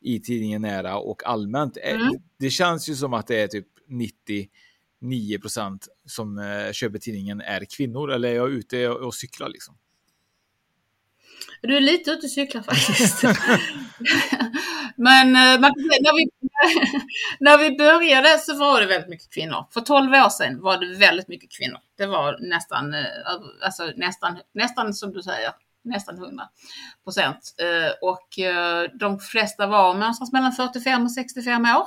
[0.01, 1.77] i tidningen Nära och allmänt.
[1.77, 2.15] Eh, mm.
[2.39, 7.65] Det känns ju som att det är typ 99 procent som eh, köper tidningen är
[7.77, 8.13] kvinnor.
[8.13, 9.75] Eller är jag ute och cyklar liksom?
[11.63, 13.23] Du är lite ute och cyklar faktiskt.
[14.97, 16.31] Men eh, när, vi,
[17.41, 19.67] när vi började så var det väldigt mycket kvinnor.
[19.71, 21.79] För 12 år sedan var det väldigt mycket kvinnor.
[21.99, 23.07] Det var nästan, eh,
[23.65, 25.51] alltså nästan, nästan som du säger,
[25.85, 26.45] nästan 100
[27.05, 27.55] procent.
[27.59, 28.29] Eh, och
[29.01, 31.87] de flesta var någonstans mellan 45 och 65 år.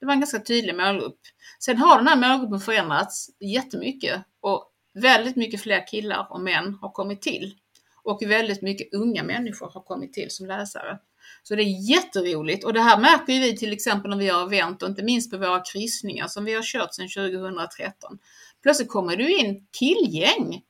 [0.00, 1.20] Det var en ganska tydlig målgrupp.
[1.60, 6.90] Sen har den här målgruppen förändrats jättemycket och väldigt mycket fler killar och män har
[6.90, 7.54] kommit till.
[8.06, 10.98] Och väldigt mycket unga människor har kommit till som läsare.
[11.42, 14.82] Så det är jätteroligt och det här märker vi till exempel när vi har event
[14.82, 18.18] och inte minst på våra kryssningar som vi har kört sedan 2013.
[18.62, 20.62] Plötsligt kommer du in killgäng.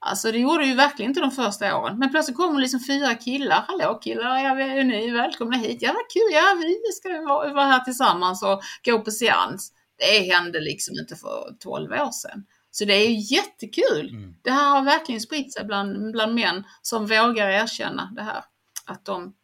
[0.00, 1.98] Alltså det gjorde ju verkligen inte de första åren.
[1.98, 3.64] Men plötsligt kommer liksom fyra killar.
[3.68, 5.78] Hallå killar, jag är ni välkomna hit?
[5.80, 7.08] Ja vad kul, ja vi ska
[7.54, 9.72] vara här tillsammans och gå på seans.
[9.98, 12.44] Det hände liksom inte för 12 år sedan.
[12.70, 14.10] Så det är jättekul.
[14.10, 14.34] Mm.
[14.42, 18.44] Det här har verkligen spritt sig bland, bland män som vågar erkänna det här.
[18.86, 19.34] Att de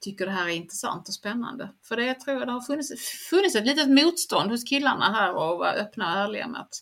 [0.00, 1.70] tycker det här är intressant och spännande.
[1.82, 2.92] För det tror jag det har funnits,
[3.30, 6.74] funnits ett litet motstånd hos killarna här och vara öppna och ärliga med att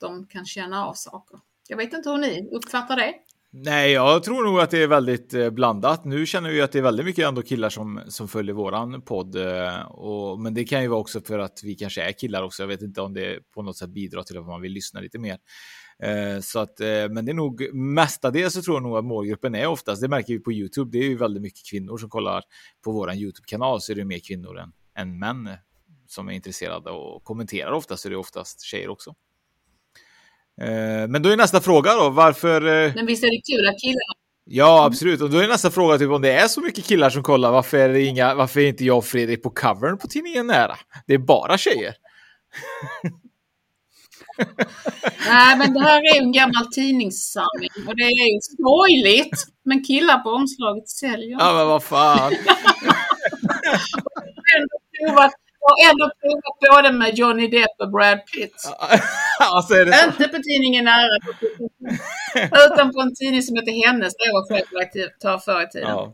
[0.00, 1.40] de kan känna av saker.
[1.68, 3.14] Jag vet inte hur ni uppfattar det?
[3.56, 6.04] Nej, jag tror nog att det är väldigt eh, blandat.
[6.04, 9.36] Nu känner vi att det är väldigt mycket ändå killar som, som följer våran podd.
[9.36, 12.62] Eh, och, men det kan ju vara också för att vi kanske är killar också.
[12.62, 15.18] Jag vet inte om det på något sätt bidrar till att man vill lyssna lite
[15.18, 15.38] mer.
[16.02, 19.66] Eh, så att, men det är nog mestadels så tror jag nog att målgruppen är
[19.66, 22.42] oftast, det märker vi på Youtube, det är ju väldigt mycket kvinnor som kollar
[22.84, 25.50] på våran Youtube-kanal så är det mer kvinnor än, än män
[26.06, 29.14] som är intresserade och kommenterar oftast så är det oftast tjejer också.
[30.60, 32.84] Eh, men då är nästa fråga då, varför...
[32.86, 34.14] Eh, men visst är det kul att killarna
[34.46, 35.20] Ja, absolut.
[35.20, 37.78] Och då är nästa fråga typ om det är så mycket killar som kollar, varför
[37.78, 40.76] är, det inga, varför är inte jag och Fredrik på covern på tidningen Nära?
[41.06, 41.94] Det är bara tjejer.
[45.28, 49.44] Nej, men det här är en gammal tidningssamling och det är ju skojligt.
[49.64, 52.32] Men killar på omslaget säljer Ja, men vad fan.
[55.66, 58.54] har ändå provat både med Johnny Depp och Brad Pitt.
[59.40, 60.04] alltså det?
[60.06, 61.18] Inte på tidningen Nära,
[62.66, 65.88] utan på en tidning som heter Hennes, jag var chefredaktör förr i tiden.
[65.88, 66.12] Ja.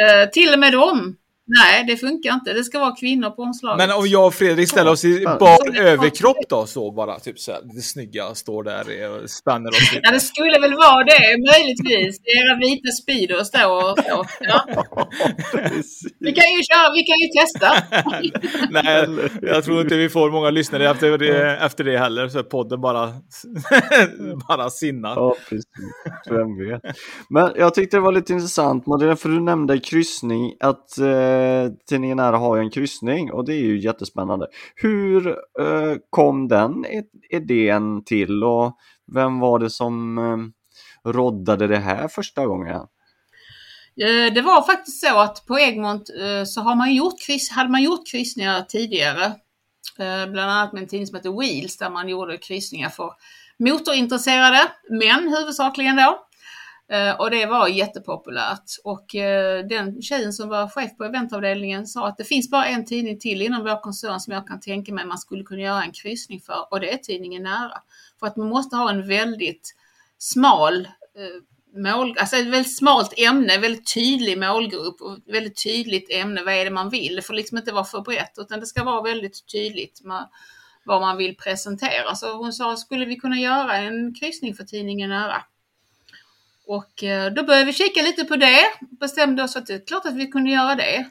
[0.00, 1.16] Uh, till och med dem
[1.58, 2.52] Nej, det funkar inte.
[2.52, 3.78] Det ska vara kvinnor på omslaget.
[3.78, 7.52] Men om jag och Fredrik ställer oss i bar överkropp då, så bara typ så
[7.52, 12.20] här, lite snygga, står där och spänner oss Ja, det skulle väl vara det, möjligtvis.
[12.24, 14.24] Era vita Speedos då och så.
[14.40, 14.64] Ja.
[16.20, 17.70] Vi kan ju köra, vi kan ju testa.
[18.82, 22.80] Nej, jag tror inte vi får många lyssnare efter det, efter det heller, så podden
[22.80, 23.12] bara,
[24.48, 25.10] bara sinnar.
[25.10, 25.64] Ja, precis.
[26.30, 26.82] Vem vet.
[27.28, 31.70] Men jag tyckte det var lite intressant, Madeleine, för du nämnde kryssning, att eh, eh,
[31.88, 34.46] tidningen Nära har ju en kryssning och det är ju jättespännande.
[34.74, 36.84] Hur eh, kom den
[37.30, 38.76] idén till och
[39.14, 42.86] vem var det som eh, roddade det här första gången?
[44.00, 47.14] Eh, det var faktiskt så att på Egmont eh, så har man gjort,
[47.50, 49.24] hade man gjort kryssningar tidigare.
[49.98, 53.12] Eh, bland annat med en tidning som heter Wheels där man gjorde kryssningar för
[53.58, 56.18] motorintresserade män huvudsakligen då.
[56.90, 58.64] Eh, och det var jättepopulärt.
[58.84, 62.86] Och eh, den tjejen som var chef på eventavdelningen sa att det finns bara en
[62.86, 65.92] tidning till inom vår koncern som jag kan tänka mig man skulle kunna göra en
[65.92, 67.82] kryssning för och det är tidningen Nära.
[68.20, 69.74] För att man måste ha en väldigt
[70.18, 70.80] smal
[71.16, 76.42] eh, mål, alltså ett väldigt smalt ämne, väldigt tydlig målgrupp och väldigt tydligt ämne.
[76.44, 77.16] Vad är det man vill?
[77.16, 80.28] Det får liksom inte vara för brett utan det ska vara väldigt tydligt med
[80.84, 82.14] vad man vill presentera.
[82.14, 85.42] Så hon sa, skulle vi kunna göra en kryssning för tidningen Nära?
[86.70, 88.58] Och eh, då började vi kika lite på det.
[89.00, 91.10] Bestämde oss att det är klart att vi kunde göra det.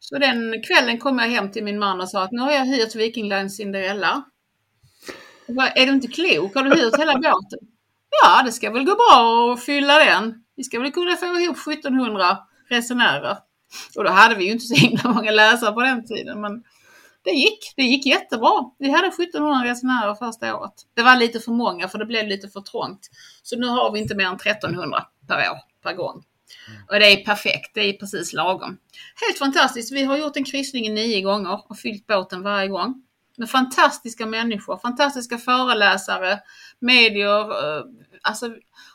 [0.00, 2.66] Så den kvällen kom jag hem till min man och sa att nu har jag
[2.66, 4.24] hyrt Viking Line Cinderella.
[5.48, 6.54] Bara, är du inte klok?
[6.54, 7.58] Har du hyrt hela båten?
[8.22, 10.44] Ja, det ska väl gå bra att fylla den.
[10.56, 12.38] Vi ska väl kunna få ihop 1700
[12.68, 13.36] resenärer.
[13.96, 16.40] Och då hade vi ju inte så himla många läsare på den tiden.
[16.40, 16.64] Men
[17.28, 17.72] det gick.
[17.76, 18.70] Det gick jättebra.
[18.78, 20.72] Vi hade 1700 resenärer första året.
[20.94, 23.10] Det var lite för många för det blev lite för trångt.
[23.42, 26.24] Så nu har vi inte mer än 1300 per år, per gång.
[26.88, 28.78] Och det är perfekt, det är precis lagom.
[29.26, 29.92] Helt fantastiskt.
[29.92, 33.02] Vi har gjort en kryssning nio gånger och fyllt båten varje gång.
[33.36, 36.38] Med fantastiska människor, fantastiska föreläsare,
[36.78, 37.84] medier, eh,
[38.22, 38.50] alltså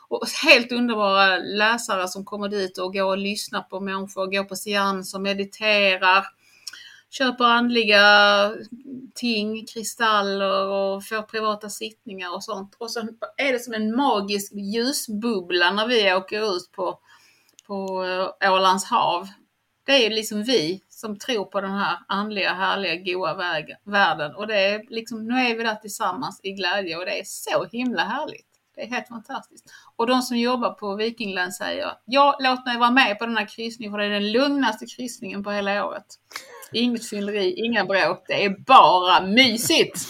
[0.08, 4.56] och helt underbara läsare som kommer dit och går och lyssnar på människor, går på
[4.56, 6.24] seanser, mediterar
[7.18, 8.02] köper andliga
[9.14, 12.76] ting, kristaller och får privata sittningar och sånt.
[12.78, 13.00] Och så
[13.36, 16.98] är det som en magisk ljusbubbla när vi åker ut på,
[17.66, 18.04] på
[18.40, 19.28] eh, Ålands hav.
[19.86, 24.34] Det är liksom vi som tror på den här andliga, härliga, goa vägen, världen.
[24.34, 27.64] Och det är liksom, nu är vi där tillsammans i glädje och det är så
[27.72, 28.46] himla härligt.
[28.74, 29.64] Det är helt fantastiskt.
[29.96, 33.48] Och de som jobbar på Vikingland säger, ja, låt mig vara med på den här
[33.48, 36.06] kryssningen för det är den lugnaste kryssningen på hela året.
[36.74, 38.24] Inget fylleri, inga bråk.
[38.28, 40.08] Det är bara mysigt.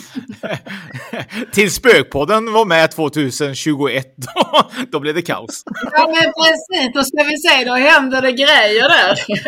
[1.52, 4.14] Till Spökpodden var med 2021.
[4.16, 5.62] Då, då blev det kaos.
[5.92, 9.18] Ja men precis, då ska vi se, då händer det grejer där.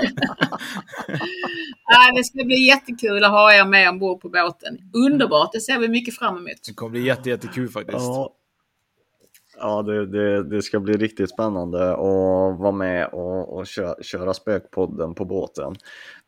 [1.86, 4.78] ja, det ska bli jättekul att ha er med ombord på båten.
[5.06, 6.62] Underbart, det ser vi mycket fram emot.
[6.66, 7.98] Det kommer bli jätte, jättekul faktiskt.
[7.98, 8.32] Ja,
[9.58, 14.34] ja det, det, det ska bli riktigt spännande att vara med och, och köra, köra
[14.34, 15.74] Spökpodden på båten.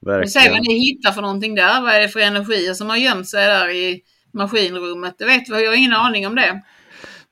[0.01, 1.83] Vi ser vad ni hittar för någonting där.
[1.83, 5.15] Vad är det för energier som har gömt sig där i maskinrummet?
[5.19, 6.63] Det vet vi, jag har ingen aning om det.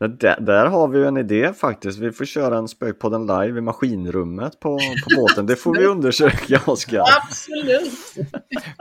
[0.01, 1.99] Där, där, har vi ju en idé faktiskt.
[1.99, 5.47] Vi får köra en Spökpodden live i maskinrummet på, på båten.
[5.47, 7.05] Det får vi undersöka, Oskar.
[7.23, 7.93] Absolut.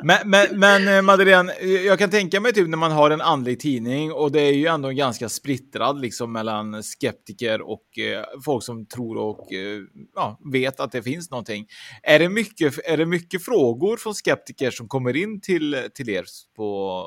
[0.04, 3.60] men, men, men eh, Madeleine, jag kan tänka mig typ när man har en andlig
[3.60, 8.86] tidning och det är ju ändå ganska splittrad liksom mellan skeptiker och eh, folk som
[8.86, 9.82] tror och eh,
[10.16, 11.68] ja, vet att det finns någonting.
[12.04, 16.26] Är det, mycket, är det mycket frågor från skeptiker som kommer in till, till er
[16.56, 17.06] på,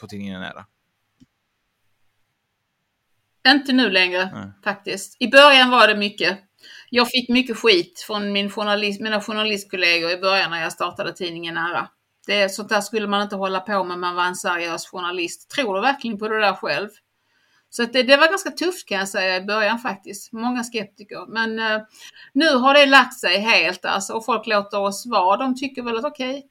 [0.00, 0.64] på tidningen Nära?
[3.48, 4.52] Inte nu längre Nej.
[4.64, 5.16] faktiskt.
[5.20, 6.38] I början var det mycket.
[6.90, 11.54] Jag fick mycket skit från min journalist, mina journalistkollegor i början när jag startade tidningen
[11.54, 11.88] Nära.
[12.26, 15.50] Det, sånt där skulle man inte hålla på med, man var en seriös journalist.
[15.50, 16.88] Tror du verkligen på det där själv?
[17.70, 20.32] Så det, det, var ganska tufft kan jag säga i början faktiskt.
[20.32, 21.26] Många skeptiker.
[21.32, 21.82] Men eh,
[22.32, 25.36] nu har det lagt sig helt alltså och folk låter oss vara.
[25.36, 26.42] De tycker väl att okej, okay,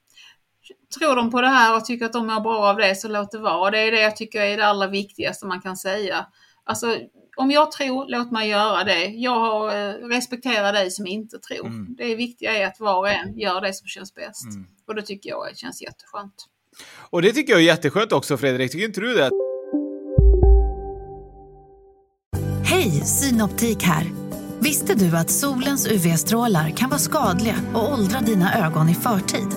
[0.99, 3.31] tror de på det här och tycker att de mår bra av det så låt
[3.31, 3.71] det vara.
[3.71, 6.25] Det är det jag tycker är det allra viktigaste man kan säga.
[6.65, 6.97] Alltså,
[7.37, 9.05] om jag tror, låt mig göra det.
[9.05, 11.67] Jag eh, respekterar dig som inte tror.
[11.67, 11.95] Mm.
[11.97, 14.45] Det viktiga är att var och en gör det som känns bäst.
[14.45, 14.65] Mm.
[14.87, 16.35] Och det tycker jag känns jätteskönt.
[17.09, 19.29] Och det tycker jag är jätteskönt också Fredrik, tycker inte du det?
[22.65, 24.05] Hej, Synoptik här.
[24.59, 29.47] Visste du att solens UV-strålar kan vara skadliga och åldra dina ögon i förtid?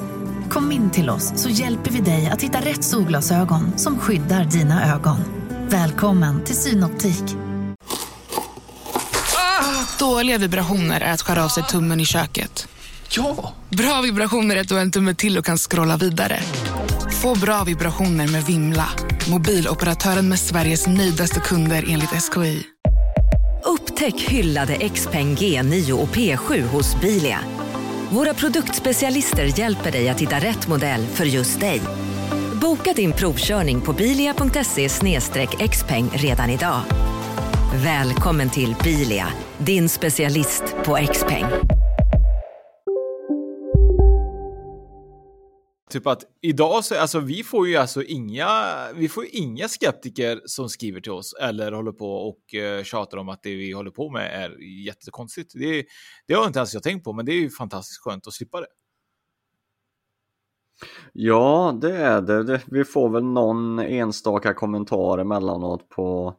[0.50, 4.94] Kom in till oss så hjälper vi dig att hitta rätt solglasögon som skyddar dina
[4.94, 5.35] ögon.
[5.70, 7.24] Välkommen till Synoptik.
[9.36, 12.68] Ah, dåliga vibrationer är att skära av sig tummen i köket.
[13.10, 13.54] Ja!
[13.70, 16.40] Bra vibrationer är att du har en tumme till och kan scrolla vidare.
[17.22, 18.88] Få bra vibrationer med Vimla.
[19.30, 22.62] Mobiloperatören med Sveriges nöjdaste kunder enligt SKI.
[23.64, 27.38] Upptäck hyllade XPeng G9 och P7 hos Bilia.
[28.10, 31.80] Våra produktspecialister hjälper dig att hitta rätt modell för just dig.
[32.60, 34.88] Boka din provkörning på bilia.se
[35.68, 36.80] xpeng redan idag.
[37.84, 41.44] Välkommen till Bilia, din specialist på X-peng.
[45.90, 48.48] Typ att idag så, alltså vi får ju alltså inga,
[48.94, 53.28] vi får inga skeptiker som skriver till oss eller håller på och uh, tjatar om
[53.28, 55.52] att det vi håller på med är jättekonstigt.
[55.54, 55.84] Det,
[56.28, 58.60] det har inte ens jag tänkt på, men det är ju fantastiskt skönt att slippa
[58.60, 58.66] det.
[61.12, 62.62] Ja, det är det.
[62.66, 66.34] Vi får väl någon enstaka kommentar emellanåt på,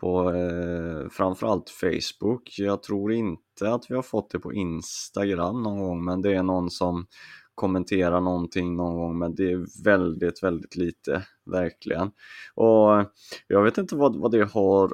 [0.00, 2.54] på eh, framförallt Facebook.
[2.58, 6.42] Jag tror inte att vi har fått det på Instagram någon gång, men det är
[6.42, 7.06] någon som
[7.54, 12.10] kommenterar någonting någon gång, men det är väldigt, väldigt lite, verkligen.
[12.54, 13.04] Och
[13.46, 14.92] jag vet inte vad, vad det har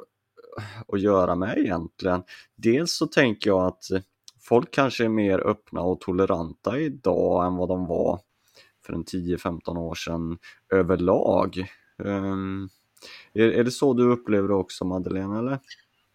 [0.87, 2.23] att göra med egentligen.
[2.55, 3.83] Dels så tänker jag att
[4.41, 8.19] folk kanske är mer öppna och toleranta idag än vad de var
[8.85, 10.37] för en 10-15 år sedan
[10.73, 11.65] överlag.
[11.97, 12.69] Um,
[13.33, 15.59] är, är det så du upplever det också Madeleine eller?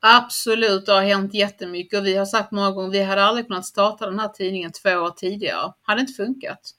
[0.00, 3.66] Absolut, det har hänt jättemycket och vi har sagt många gånger vi hade aldrig kunnat
[3.66, 5.72] starta den här tidningen två år tidigare.
[5.82, 6.74] Hade inte funkat.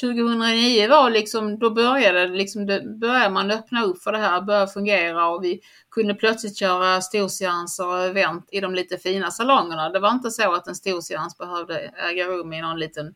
[0.00, 4.72] 2009 var liksom, då började, liksom, det, började man öppna upp för det här, började
[4.72, 9.88] fungera och vi kunde plötsligt köra storseanser och event i de lite fina salongerna.
[9.90, 13.14] Det var inte så att en storseans behövde äga rum i någon liten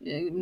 [0.00, 0.32] Eh,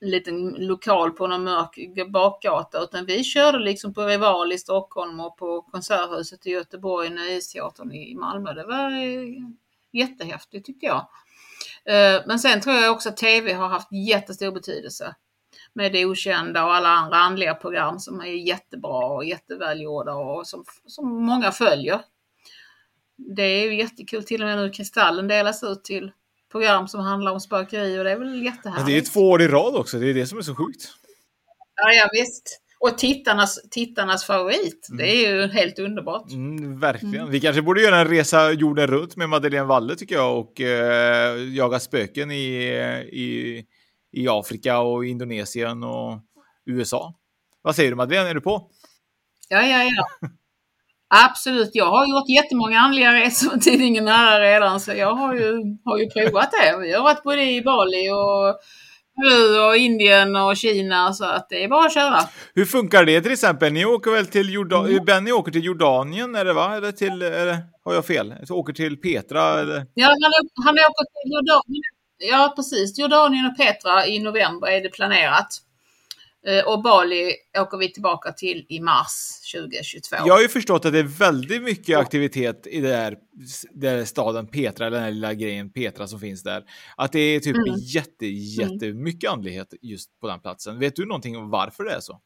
[0.00, 5.36] liten lokal på någon mörk bakgata utan vi körde liksom på Rival i Stockholm och
[5.36, 8.52] på Konserthuset i Göteborg, Nöjesteatern i Malmö.
[8.52, 9.28] Det var eh,
[9.92, 11.06] jättehäftigt tyckte jag.
[11.84, 15.14] Eh, men sen tror jag också att TV har haft jättestor betydelse
[15.72, 20.64] med det okända och alla andra andliga program som är jättebra och jättevälgjorda och som,
[20.86, 22.00] som många följer.
[23.16, 26.12] Det är ju jättekul, till och med nu Kristallen delas ut till
[26.50, 28.86] program som handlar om spökeri och det är väl jättehärligt.
[28.86, 30.88] Men det är två år i rad också, det är det som är så sjukt.
[31.76, 32.60] Ja, ja visst.
[32.80, 34.88] Och tittarnas, tittarnas favorit.
[34.90, 34.98] Mm.
[34.98, 36.30] Det är ju helt underbart.
[36.30, 37.14] Mm, verkligen.
[37.14, 37.30] Mm.
[37.30, 41.36] Vi kanske borde göra en resa jorden runt med Madeleine Walle tycker jag och eh,
[41.54, 42.44] jaga spöken i,
[43.12, 43.64] i,
[44.12, 46.18] i Afrika och Indonesien och
[46.66, 47.14] USA.
[47.62, 48.70] Vad säger du Madeleine, är du på?
[49.48, 50.28] Ja, ja, ja.
[51.14, 55.52] Absolut, jag har gjort jättemånga andliga resor med tidningen Nära redan så jag har ju,
[55.84, 56.78] har ju provat det.
[56.78, 58.60] Vi har varit både i Bali och
[59.16, 62.18] Peru och Indien och Kina så att det är bara att köra.
[62.54, 63.72] Hur funkar det till exempel?
[63.72, 65.04] Ni åker väl till Jordan Mm.
[65.04, 66.76] Benny åker till Jordanien är det va?
[66.76, 68.34] Eller till, eller har jag fel?
[68.44, 69.86] Så åker till Petra eller?
[69.94, 71.82] Ja, han, han åker till Jordanien.
[72.30, 72.98] Ja, precis.
[72.98, 75.48] Jordanien och Petra i november är det planerat.
[76.46, 80.16] Eh, Och Bali åker vi tillbaka till i mars 2022.
[80.26, 83.16] Jag har ju förstått att det är väldigt mycket aktivitet i den
[83.74, 86.64] där staden Petra, eller den här lilla grejen Petra som finns där.
[86.96, 87.74] Att det är typ Mm.
[87.78, 90.78] jätte, jättemycket andlighet just på den platsen.
[90.78, 92.20] Vet du någonting om varför det är så?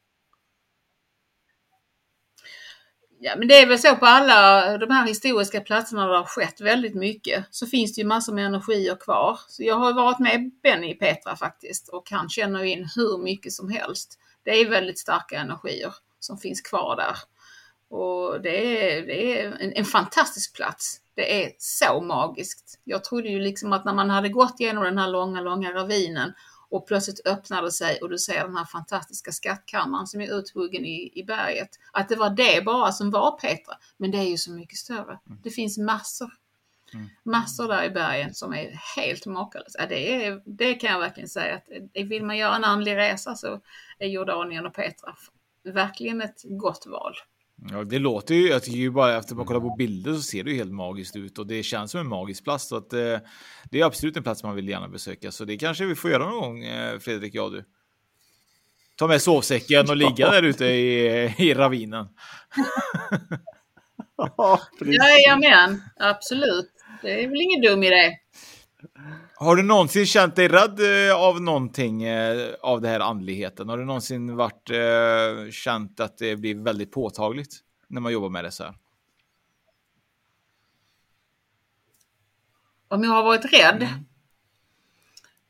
[3.27, 6.25] Ja, men det är väl så på alla de här historiska platserna där det har
[6.25, 7.45] skett väldigt mycket.
[7.51, 9.39] Så finns det ju massor med energier kvar.
[9.49, 13.53] Så jag har varit med Benny i Petra faktiskt och han känner in hur mycket
[13.53, 14.19] som helst.
[14.43, 17.17] Det är väldigt starka energier som finns kvar där.
[17.97, 21.01] Och det är, det är en, en fantastisk plats.
[21.15, 22.81] Det är så magiskt.
[22.85, 26.33] Jag trodde ju liksom att när man hade gått igenom den här långa, långa ravinen
[26.69, 31.13] och plötsligt öppnade sig och du ser den här fantastiska skattkammaren som är uthuggen i,
[31.15, 31.69] i berget.
[31.93, 33.75] Att det var det bara som var Petra.
[33.97, 35.19] Men det är ju så mycket större.
[35.43, 36.31] Det finns massor.
[37.23, 39.79] Massor där i bergen som är helt makalösa.
[39.79, 42.97] Ja, det, är, det kan jag verkligen säga att eh, vill man göra en andlig
[42.97, 43.61] resa så
[43.99, 45.17] är Jordanien och Petra
[45.65, 47.15] verkligen ett gott val.
[47.57, 50.45] Ja, det låter ju, jag tycker ju bara efter man kollar på bilder så ser
[50.45, 52.69] det ju helt magiskt ut och det känns som en magisk plats.
[52.69, 53.19] Så att, eh,
[53.71, 55.33] det är absolut en plats man vill gärna besöka.
[55.33, 57.65] Så det kanske vi får göra någon gång, eh, Fredrik, jag och du.
[58.97, 62.09] Ta med sovsäcken och ligga där ute i, i ravinen.
[64.17, 64.61] Ja.
[64.81, 66.71] Jajamän, absolut.
[67.03, 68.19] Det är väl ingen dum idé.
[69.37, 73.69] Har du någonsin känt dig rädd eh, av någonting eh, av det här andligheten?
[73.69, 78.45] Har du någonsin varit eh, känt att det blir väldigt påtagligt när man jobbar med
[78.45, 78.75] det så här?
[82.89, 83.89] Om jag har varit rädd?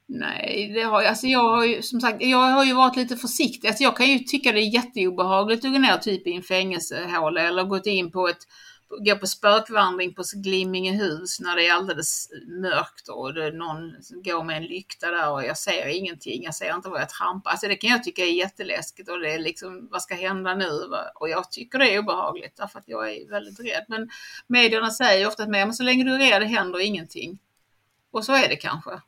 [0.07, 1.09] Nej, det har jag.
[1.09, 3.69] Alltså jag har ju som sagt, jag har ju varit lite försiktig.
[3.69, 7.41] Alltså jag kan ju tycka det är jätteobehagligt att gå ner typ i en fängelsehåla
[7.41, 8.47] eller gått in på ett
[8.99, 14.57] gå på spökvandring på Glimmingehus när det är alldeles mörkt och det någon går med
[14.57, 17.51] en lykta där och jag ser ingenting, jag ser inte vad jag trampar.
[17.51, 20.71] Alltså det kan jag tycka är jätteläskigt och det är liksom, vad ska hända nu?
[21.15, 23.85] Och jag tycker det är obehagligt därför att jag är väldigt rädd.
[23.89, 24.11] Men
[24.47, 27.39] medierna säger ofta att men så länge du är rädd händer ingenting.
[28.11, 29.01] Och så är det kanske.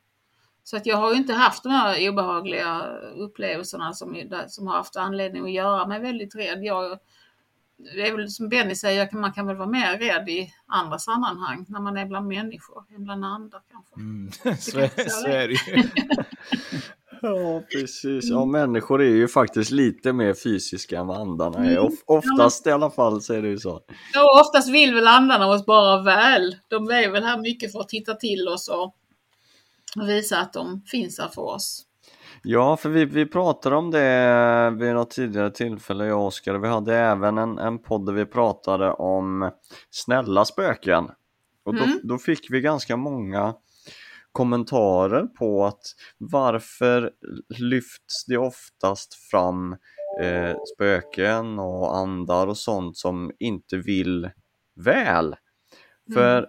[0.64, 2.82] Så att jag har ju inte haft de här obehagliga
[3.16, 6.64] upplevelserna som, som har haft anledning att göra mig väldigt rädd.
[6.64, 6.99] Jag,
[7.79, 11.66] det är väl som Benny säger, man kan väl vara mer rädd i andra sammanhang
[11.68, 13.95] när man är bland människor än bland andra kanske.
[14.01, 15.83] Mm, Det så, är, så är det ju.
[17.22, 18.24] Ja, precis.
[18.24, 21.79] Ja, människor är ju faktiskt lite mer fysiska än vad andarna är.
[21.79, 23.81] Of- oftast i alla fall så är det ju så.
[24.12, 26.57] Ja, oftast vill väl andarna oss bara väl.
[26.68, 28.95] De är väl här mycket för att titta till oss och
[30.07, 31.83] visa att de finns här för oss.
[32.49, 36.55] Ja, för vi, vi pratade om det vid något tidigare tillfälle, jag och Oskar.
[36.59, 39.51] Vi hade även en, en podd där vi pratade om
[39.91, 41.05] snälla spöken.
[41.65, 41.99] Och då, Mm.
[42.03, 43.55] då fick vi ganska många
[44.33, 45.83] kommentarer på att
[46.19, 47.11] varför
[47.59, 49.73] lyfts det oftast fram
[50.23, 54.31] eh, spöken och andar och sånt som inte vill
[54.85, 55.37] väl.
[56.15, 56.47] För, i-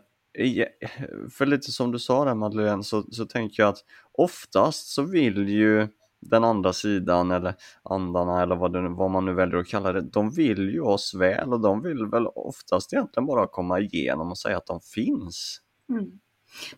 [1.31, 5.49] för lite som du sa där Madeleine så, så tänker jag att oftast så vill
[5.49, 5.88] ju
[6.21, 10.01] den andra sidan eller andarna eller vad, det, vad man nu väljer att kalla det,
[10.01, 14.38] de vill ju oss väl och de vill väl oftast egentligen bara komma igenom och
[14.38, 15.61] säga att de finns.
[15.89, 16.11] Mm.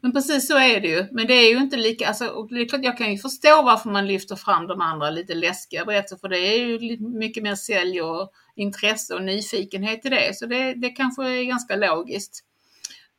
[0.02, 1.06] Men precis så är det ju.
[1.12, 3.62] Men det är ju inte lika, alltså, och det är klart jag kan ju förstå
[3.62, 7.56] varför man lyfter fram de andra lite läskiga berättelser för det är ju mycket mer
[7.56, 10.38] sälj och intresse och nyfikenhet i det.
[10.38, 12.44] Så det, det kanske är ganska logiskt.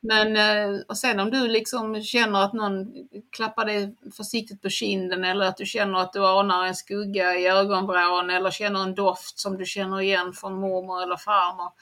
[0.03, 2.87] Men eh, och sen om du liksom känner att någon
[3.33, 7.47] klappar dig försiktigt på kinden eller att du känner att du anar en skugga i
[7.47, 11.73] ögonvrån eller känner en doft som du känner igen från mormor eller farmor.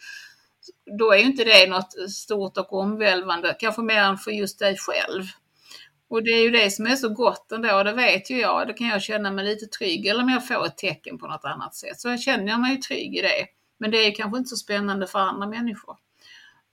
[0.98, 4.76] Då är ju inte det något stort och omvälvande, kanske mer än för just dig
[4.76, 5.24] själv.
[6.10, 8.68] Och det är ju det som är så gott ändå, det vet ju jag.
[8.68, 11.44] Då kan jag känna mig lite trygg eller om jag får ett tecken på något
[11.44, 12.00] annat sätt.
[12.00, 13.46] Så känner jag mig trygg i det.
[13.78, 15.96] Men det är kanske inte så spännande för andra människor.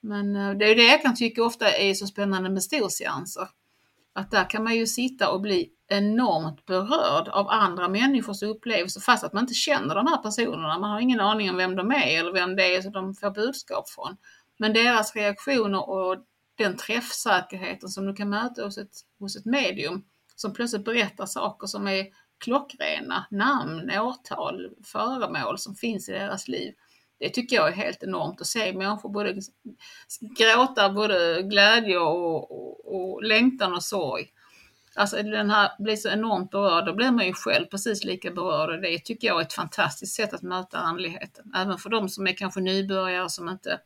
[0.06, 3.48] Men eh, det är det jag kan tycka ofta är så spännande med storseanser.
[4.12, 9.24] Att där kan man ju sitta och bli enormt berörd av andra människors upplevelser fast
[9.24, 10.78] att man inte känner de här personerna.
[10.78, 13.30] Man har ingen aning om vem de är eller vem det är som de får
[13.30, 14.16] budskap från.
[14.56, 16.16] Men deras reaktioner och
[16.54, 20.04] den träffsäkerheten som du kan möta hos ett, hos ett medium
[20.36, 22.06] som plötsligt berättar saker som är
[22.38, 26.74] klockrena, namn, årtal, föremål som finns i deras liv.
[27.18, 29.40] Det tycker jag är helt enormt att se människor både
[30.20, 34.32] gråta både glädje och, och, och längtan och sorg.
[34.94, 38.70] Alltså den här blir så enormt berörd, då blir man ju själv precis lika berörd
[38.70, 41.52] och det tycker jag är ett fantastiskt sätt att möta andligheten.
[41.56, 43.80] Även för de som är kanske nybörjare som inte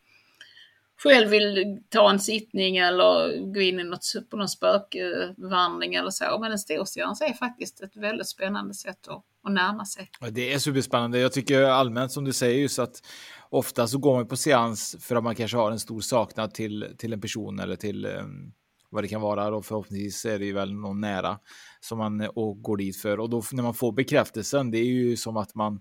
[1.02, 6.38] själv vill ta en sittning eller gå in i något, på någon spökvandring eller så.
[6.40, 10.10] Men en storseans är faktiskt ett väldigt spännande sätt att, och närma sig.
[10.30, 11.18] Det är superspännande.
[11.18, 13.02] Jag tycker allmänt som du säger just att
[13.50, 16.94] ofta så går man på seans för att man kanske har en stor saknad till,
[16.98, 18.52] till en person eller till um,
[18.90, 19.56] vad det kan vara.
[19.56, 21.38] Och förhoppningsvis är det ju väl någon nära
[21.80, 23.20] som man eh, och går dit för.
[23.20, 25.80] Och då när man får bekräftelsen, det är ju som att man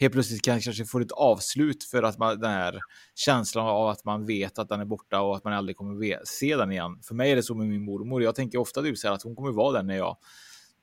[0.00, 2.80] helt plötsligt kanske får ett avslut för att man, den här
[3.14, 6.56] känslan av att man vet att den är borta och att man aldrig kommer se
[6.56, 6.98] den igen.
[7.02, 8.22] För mig är det så med min mormor.
[8.22, 10.16] Jag tänker ofta typ så här att hon kommer vara där när jag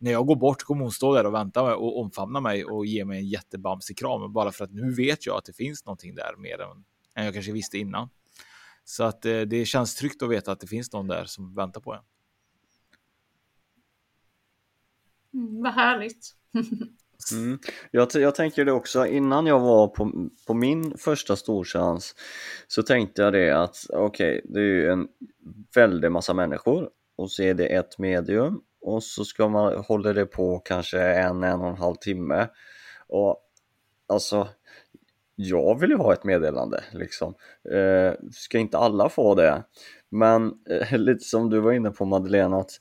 [0.01, 3.05] när jag går bort kommer hon stå där och vänta och omfamna mig och ge
[3.05, 6.35] mig en jättebamsig kram bara för att nu vet jag att det finns någonting där
[6.37, 6.83] mer än,
[7.15, 8.09] än jag kanske visste innan.
[8.83, 11.81] Så att eh, det känns tryggt att veta att det finns någon där som väntar
[11.81, 12.01] på en.
[15.33, 16.35] Mm, vad härligt.
[17.31, 17.59] Mm.
[17.91, 22.15] Jag, jag tänker det också, innan jag var på, på min första storchans
[22.67, 25.07] så tänkte jag det att okej, okay, det är ju en
[25.75, 30.25] väldig massa människor och så är det ett medium och så ska man hålla det
[30.25, 32.47] på kanske en, en och en halv timme
[33.07, 33.37] och
[34.07, 34.47] alltså
[35.35, 37.35] jag vill ju ha ett meddelande liksom.
[37.71, 39.63] Eh, ska inte alla få det?
[40.09, 42.71] Men eh, lite som du var inne på Madeleine att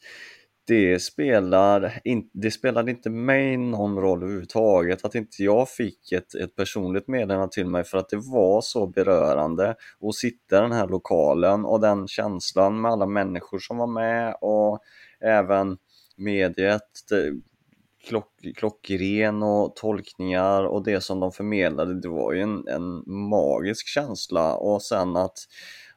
[0.67, 6.35] det spelar, in, det spelade inte mig någon roll överhuvudtaget att inte jag fick ett,
[6.35, 10.73] ett personligt meddelande till mig för att det var så berörande att sitta i den
[10.73, 14.79] här lokalen och den känslan med alla människor som var med och
[15.21, 15.79] även
[16.21, 16.91] mediet,
[18.09, 23.89] klock, klockren och tolkningar och det som de förmedlade, det var ju en, en magisk
[23.89, 25.39] känsla och sen att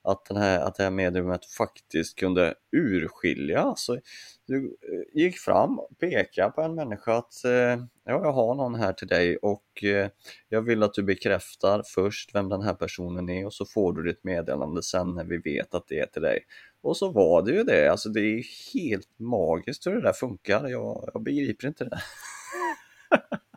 [0.04, 3.60] att, den här, att det här mediumet faktiskt kunde urskilja.
[3.60, 4.00] Alltså,
[4.48, 8.94] du eh, gick fram, pekade på en människa att eh, ja, jag har någon här
[8.94, 10.10] till dig och eh,
[10.50, 14.04] jag vill att du bekräftar först vem den här personen är och så får du
[14.04, 16.40] ditt meddelande sen när vi vet att det är till dig.
[16.82, 20.68] Och så var det ju det, alltså det är helt magiskt hur det där funkar.
[20.68, 22.00] Jag, jag begriper inte det.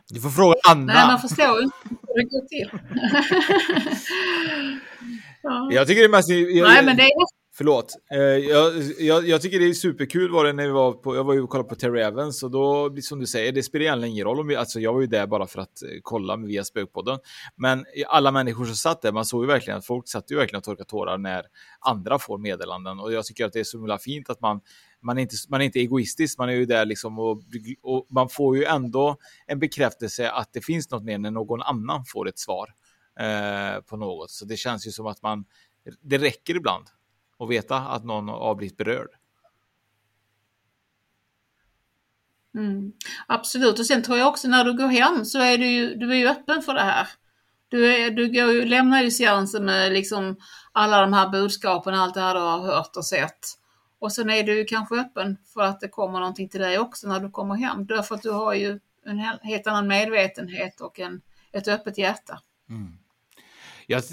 [0.09, 0.93] Du får fråga Anna.
[0.93, 2.69] Nej, man förstår inte hur det går till.
[5.43, 5.69] ja.
[5.71, 6.29] Jag tycker det är mest...
[6.29, 7.25] Jag, Nej, men det är
[7.57, 7.93] Förlåt.
[8.11, 11.23] Eh, jag, jag, jag, tycker det är superkul var det när vi var på, jag
[11.23, 14.13] var ju och kollade på Terry Evans och då, som du säger, det spelar egentligen
[14.13, 16.63] ingen roll om vi, alltså jag var ju där bara för att eh, kolla via
[16.63, 17.19] Spökpodden.
[17.55, 20.57] Men alla människor som satt där, man såg ju verkligen att folk satt ju verkligen
[20.57, 21.43] och torkade tårar när
[21.79, 24.61] andra får meddelanden och jag tycker att det är så himla fint att man
[25.01, 27.41] man är, inte, man är inte egoistisk, man är ju där liksom och,
[27.81, 32.05] och man får ju ändå en bekräftelse att det finns något mer när någon annan
[32.05, 32.69] får ett svar
[33.19, 34.31] eh, på något.
[34.31, 35.45] Så det känns ju som att man,
[36.01, 36.87] det räcker ibland
[37.37, 39.09] och veta att någon har blivit berörd.
[42.55, 42.91] Mm,
[43.27, 46.11] absolut, och sen tror jag också när du går hem så är du ju, du
[46.11, 47.07] är ju öppen för det här.
[47.69, 50.37] Du, är, du går ju, lämnar ju seansen med liksom
[50.71, 53.39] alla de här budskapen, allt det här du har hört och sett.
[53.99, 57.07] Och sen är du ju kanske öppen för att det kommer någonting till dig också
[57.07, 57.85] när du kommer hem.
[57.85, 61.21] Därför att du har ju en helt annan medvetenhet och en,
[61.51, 62.41] ett öppet hjärta.
[62.69, 62.97] Mm.
[63.87, 64.03] Jag,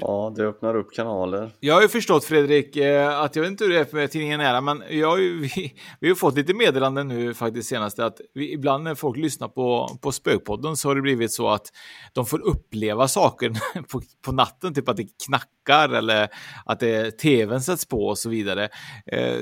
[0.00, 1.50] Ja, det öppnar upp kanaler.
[1.60, 4.40] Jag har ju förstått Fredrik eh, att jag vet inte hur det är med tidningen
[4.40, 8.20] Nära, men jag har ju, vi, vi har fått lite meddelanden nu faktiskt senaste att
[8.34, 11.66] vi, ibland när folk lyssnar på, på Spökpodden så har det blivit så att
[12.12, 13.52] de får uppleva saker
[13.90, 16.28] på, på natten, typ att det knackar eller
[16.64, 18.68] att det, tvn sätts på och så vidare.
[19.06, 19.40] Eh,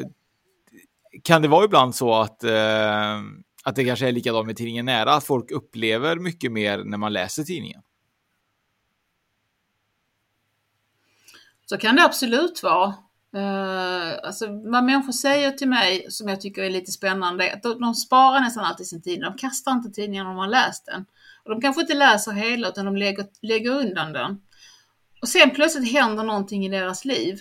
[1.24, 3.20] kan det vara ibland så att eh,
[3.64, 7.12] att det kanske är likadant med tidningen Nära, att folk upplever mycket mer när man
[7.12, 7.82] läser tidningen?
[11.73, 12.87] Så kan det absolut vara.
[13.37, 17.81] Uh, alltså, vad människor säger till mig som jag tycker är lite spännande, att de,
[17.81, 19.20] de sparar nästan alltid sin tidning.
[19.20, 21.05] De kastar inte tidningen om de har läst den.
[21.45, 24.41] Och de kanske inte läser hela utan de lägger, lägger undan den.
[25.23, 27.41] Och sen plötsligt händer någonting i deras liv.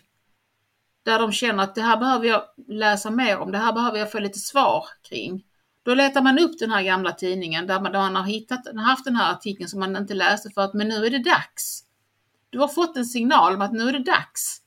[1.05, 4.11] Där de känner att det här behöver jag läsa mer om, det här behöver jag
[4.11, 5.43] få lite svar kring.
[5.83, 9.05] Då letar man upp den här gamla tidningen där man, där man har hittat, haft
[9.05, 11.85] den här artikeln som man inte läste för att men nu är det dags.
[12.51, 14.61] Du har fått en signal om att nu är det dags.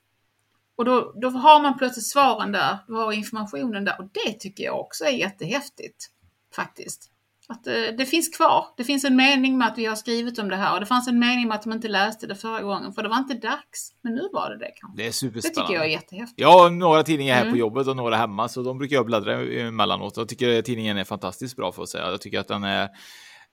[0.77, 4.65] Och då, då har man plötsligt svaren där, du har informationen där och det tycker
[4.65, 6.11] jag också är jättehäftigt.
[6.57, 7.11] Faktiskt.
[7.49, 8.67] Att det, eh, det finns kvar.
[8.77, 11.09] Det finns en mening med att vi har skrivit om det här och det fanns
[11.09, 13.93] en mening med att de inte läste det förra gången för det var inte dags.
[14.03, 15.03] Men nu var det det kanske.
[15.03, 15.61] Det är superspännande.
[15.61, 16.41] Det tycker jag är jättehäftigt.
[16.41, 17.53] Jag har några tidningar här mm.
[17.53, 20.17] på jobbet och några hemma så de brukar jag bläddra emellanåt.
[20.17, 22.11] Jag tycker tidningen är fantastiskt bra för att säga.
[22.11, 22.89] Jag tycker att den är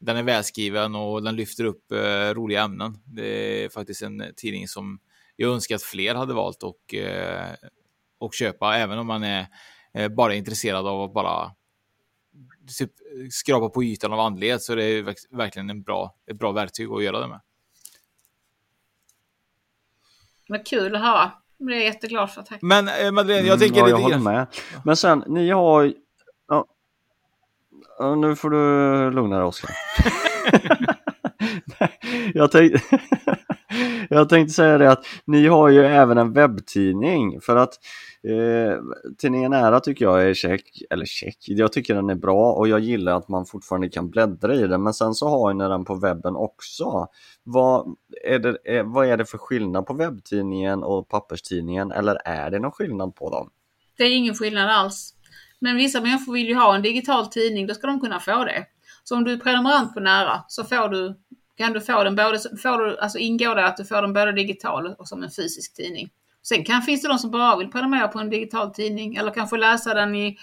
[0.02, 2.98] den är välskriven och den lyfter upp eh, roliga ämnen.
[3.06, 5.00] Det är faktiskt en tidning som
[5.36, 7.54] jag önskar att fler hade valt och, eh,
[8.20, 9.48] och köpa, även om man är
[9.94, 11.52] eh, bara är intresserad av att bara
[12.80, 12.92] typ,
[13.32, 16.90] skrapa på ytan av andlighet så det är verk- verkligen en bra, ett bra verktyg
[16.92, 17.42] att göra det med.
[20.48, 21.32] Vad kul att höra.
[21.60, 22.42] Blir jag jätteglad för.
[22.42, 22.62] Tack.
[22.62, 24.48] Men eh, Madeleine, jag tänker Mm, ja, lite jag håller med.
[24.86, 25.94] Men sen, ni har...
[28.02, 29.72] Ja, nu får du lugna dig Oskar.
[32.34, 32.82] jag, tänkte...
[34.10, 37.74] jag tänkte säga det att ni har ju även en webbtidning för att
[38.28, 38.78] eh,
[39.18, 42.80] tidningen Ära tycker jag är check, eller check, jag tycker den är bra och jag
[42.80, 45.96] gillar att man fortfarande kan bläddra i den men sen så har ni den på
[45.96, 47.08] webben också.
[47.44, 52.52] Vad är, det, eh, vad är det för skillnad på webbtidningen och papperstidningen eller är
[52.52, 53.50] det någon skillnad på dem?
[53.98, 55.16] Det är ingen skillnad alls.
[55.62, 58.66] Men vissa människor vill ju ha en digital tidning, då ska de kunna få det.
[59.04, 61.16] Så om du är prenumerant på Nära så får du,
[61.58, 64.32] kan du få den både, får du, alltså ingår det att du får den både
[64.32, 66.10] digital och som en fysisk tidning.
[66.44, 69.58] Sen kan, finns det de som bara vill prenumerera på en digital tidning eller kanske
[69.58, 70.38] läsa den i,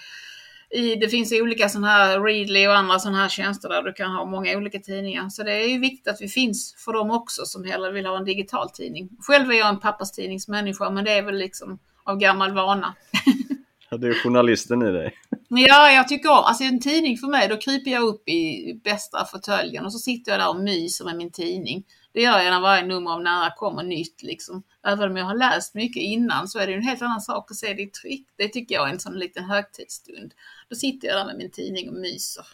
[0.69, 4.11] i det finns olika sådana här Readly och andra sådana här tjänster där du kan
[4.11, 5.29] ha många olika tidningar.
[5.29, 8.17] Så det är ju viktigt att vi finns för dem också som hellre vill ha
[8.17, 9.09] en digital tidning.
[9.19, 12.95] Själv är jag en papperstidningsmänniska men det är väl liksom av gammal vana.
[13.89, 15.13] Ja, Det är journalisten i dig.
[15.49, 19.25] Ja, jag tycker om, alltså en tidning för mig, då kryper jag upp i bästa
[19.25, 21.83] fåtöljen och så sitter jag där och myser med min tidning.
[22.13, 24.63] Det gör jag när varje nummer av Nära kommer nytt liksom.
[24.87, 27.51] Även om jag har läst mycket innan så är det ju en helt annan sak
[27.51, 28.27] att se det i tryck.
[28.37, 30.33] Det tycker jag är en sån liten högtidsstund.
[30.69, 32.45] Då sitter jag där med min tidning och myser.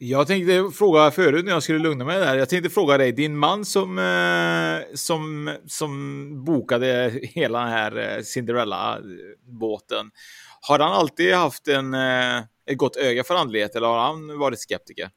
[0.00, 2.36] Jag tänkte fråga förut när jag skulle lugna mig där.
[2.36, 8.22] Jag tänkte fråga dig, din man som, eh, som, som bokade hela den här eh,
[8.22, 10.10] Cinderella-båten.
[10.60, 14.60] Har han alltid haft en, eh, ett gott öga för andlighet eller har han varit
[14.60, 15.10] skeptiker?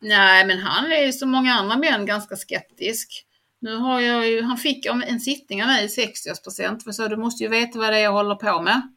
[0.00, 3.24] Nej, men han är ju som många andra män ganska skeptisk.
[3.60, 7.16] Nu har jag ju, han fick en sittning av mig i 60-årspresent, för så du
[7.16, 8.95] måste ju veta vad det är jag håller på med.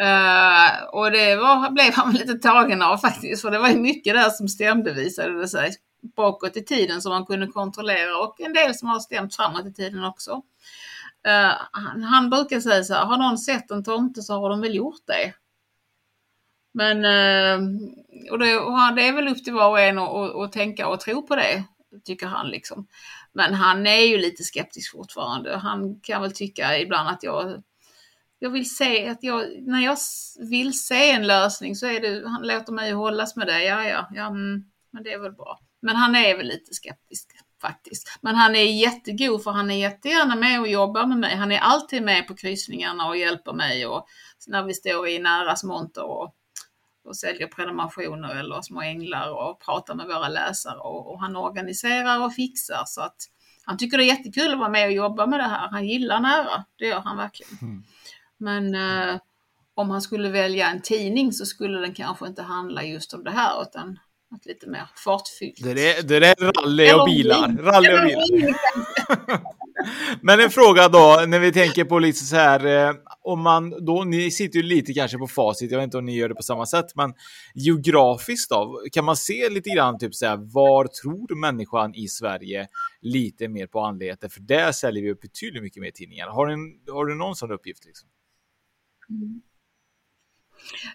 [0.00, 4.14] Uh, och det var, blev han lite tagen av faktiskt, för det var ju mycket
[4.14, 5.74] där som stämde visade det sig.
[6.16, 9.72] Bakåt i tiden som man kunde kontrollera och en del som har stämt framåt i
[9.72, 10.32] tiden också.
[11.28, 14.60] Uh, han, han brukar säga så här, har någon sett en tomte så har de
[14.60, 15.32] väl gjort det.
[16.74, 17.80] Men uh,
[18.30, 21.00] och det, och han- det är väl upp till var och en att tänka och
[21.00, 21.64] tro på det,
[22.04, 22.86] tycker han liksom.
[23.32, 25.56] Men han är ju lite skeptisk fortfarande.
[25.56, 27.62] Han kan väl tycka ibland att jag
[28.38, 29.96] jag vill se att jag, när jag
[30.50, 34.08] vill se en lösning så är det, han låter mig hållas med det, ja ja,
[34.14, 35.58] ja mm, men det är väl bra.
[35.82, 37.28] Men han är väl lite skeptisk
[37.60, 38.18] faktiskt.
[38.20, 41.36] Men han är jättegod för han är jättegärna med och jobbar med mig.
[41.36, 44.06] Han är alltid med på kryssningarna och hjälper mig och
[44.46, 46.34] när vi står i nära monter och,
[47.04, 52.24] och säljer prenumerationer eller små änglar och pratar med våra läsare och, och han organiserar
[52.24, 53.16] och fixar så att
[53.64, 55.68] han tycker det är jättekul att vara med och jobba med det här.
[55.68, 57.58] Han gillar nära, det gör han verkligen.
[57.62, 57.82] Mm.
[58.38, 59.20] Men eh,
[59.74, 63.30] om han skulle välja en tidning så skulle den kanske inte handla just om det
[63.30, 63.98] här utan
[64.30, 65.56] något lite mer fartfyllt.
[65.62, 67.48] Det är, det är rally och bilar.
[67.48, 67.58] bil.
[67.58, 68.32] Rally och bilar.
[68.32, 68.54] bil.
[70.20, 74.04] Men en fråga då, när vi tänker på lite så här, eh, om man då,
[74.04, 76.42] ni sitter ju lite kanske på facit, jag vet inte om ni gör det på
[76.42, 77.14] samma sätt, men
[77.54, 82.68] geografiskt då, kan man se lite grann typ så här, var tror människan i Sverige
[83.00, 84.30] lite mer på andligheten?
[84.30, 86.28] För där säljer vi upp betydligt mycket mer tidningar.
[86.28, 86.56] Har du,
[86.92, 87.84] har du någon sån uppgift?
[87.84, 88.08] Liksom?
[89.10, 89.40] Mm.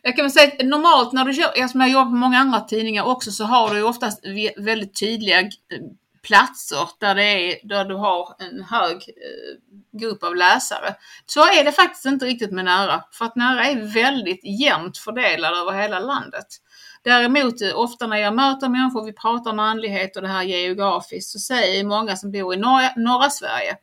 [0.02, 2.60] Jag kan väl säga att normalt när du kör, eftersom jag jobbar på många andra
[2.60, 4.26] tidningar också, så har du ju oftast
[4.58, 5.50] väldigt tydliga eh,
[6.22, 10.96] platser där, det är, där du har en hög eh, grupp av läsare.
[11.26, 15.54] Så är det faktiskt inte riktigt med Nära, för att Nära är väldigt jämnt fördelad
[15.54, 16.48] över hela landet.
[17.04, 21.32] Däremot eh, ofta när jag möter människor, vi pratar om andlighet och det här geografiskt,
[21.32, 23.78] så säger många som bor i norra, norra Sverige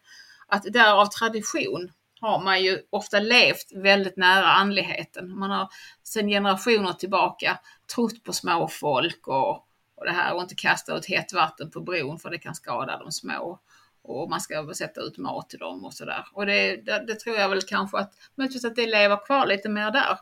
[0.49, 5.39] att där av tradition har man ju ofta levt väldigt nära andligheten.
[5.39, 5.69] Man har
[6.03, 7.59] sedan generationer tillbaka
[7.95, 9.51] trott på småfolk och,
[9.95, 12.99] och det här och inte kasta ut hett vatten på bron för det kan skada
[12.99, 13.61] de små.
[14.03, 16.27] Och man ska sätta ut mat till dem och sådär.
[16.33, 19.69] Och det, det, det tror jag väl kanske att, möjligtvis att det lever kvar lite
[19.69, 20.19] mer där.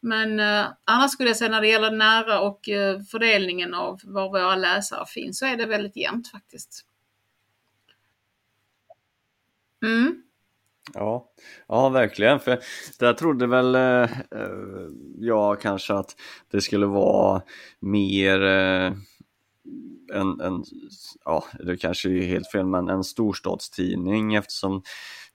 [0.00, 4.28] Men eh, annars skulle jag säga när det gäller nära och eh, fördelningen av var
[4.28, 6.86] våra läsare finns så är det väldigt jämnt faktiskt.
[9.82, 10.22] Mm.
[10.94, 11.30] Ja,
[11.68, 12.40] ja verkligen.
[12.40, 12.58] För
[12.98, 16.16] där trodde väl eh, eh, jag kanske att
[16.50, 17.42] det skulle vara
[17.80, 18.92] mer eh,
[20.14, 20.64] en, en,
[21.24, 24.82] ja det kanske är helt fel, men en storstadstidning eftersom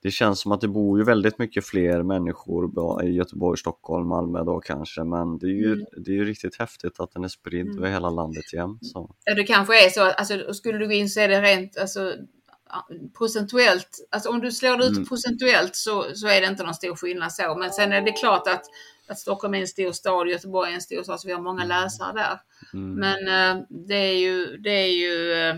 [0.01, 4.43] det känns som att det bor ju väldigt mycket fler människor i Göteborg, Stockholm, Malmö
[4.43, 5.85] då kanske, men det är ju, Mm.
[6.05, 7.77] det är ju riktigt häftigt att den är spridd Mm.
[7.77, 8.85] över hela landet jämt.
[8.85, 9.15] Så.
[9.25, 11.77] Ja, det kanske är så att alltså, skulle du gå in så är det rent,
[11.77, 12.13] alltså,
[13.17, 15.05] procentuellt, alltså om du slår ut Mm.
[15.05, 17.55] procentuellt så, så är det inte någon stor skillnad så.
[17.55, 18.65] Men sen är det klart att,
[19.07, 21.63] att Stockholm är en stor stad, Göteborg är en stor stad, så vi har många
[21.63, 22.41] läsare där.
[22.73, 22.95] Mm.
[22.95, 25.55] Men eh, det är ju, det är ju eh,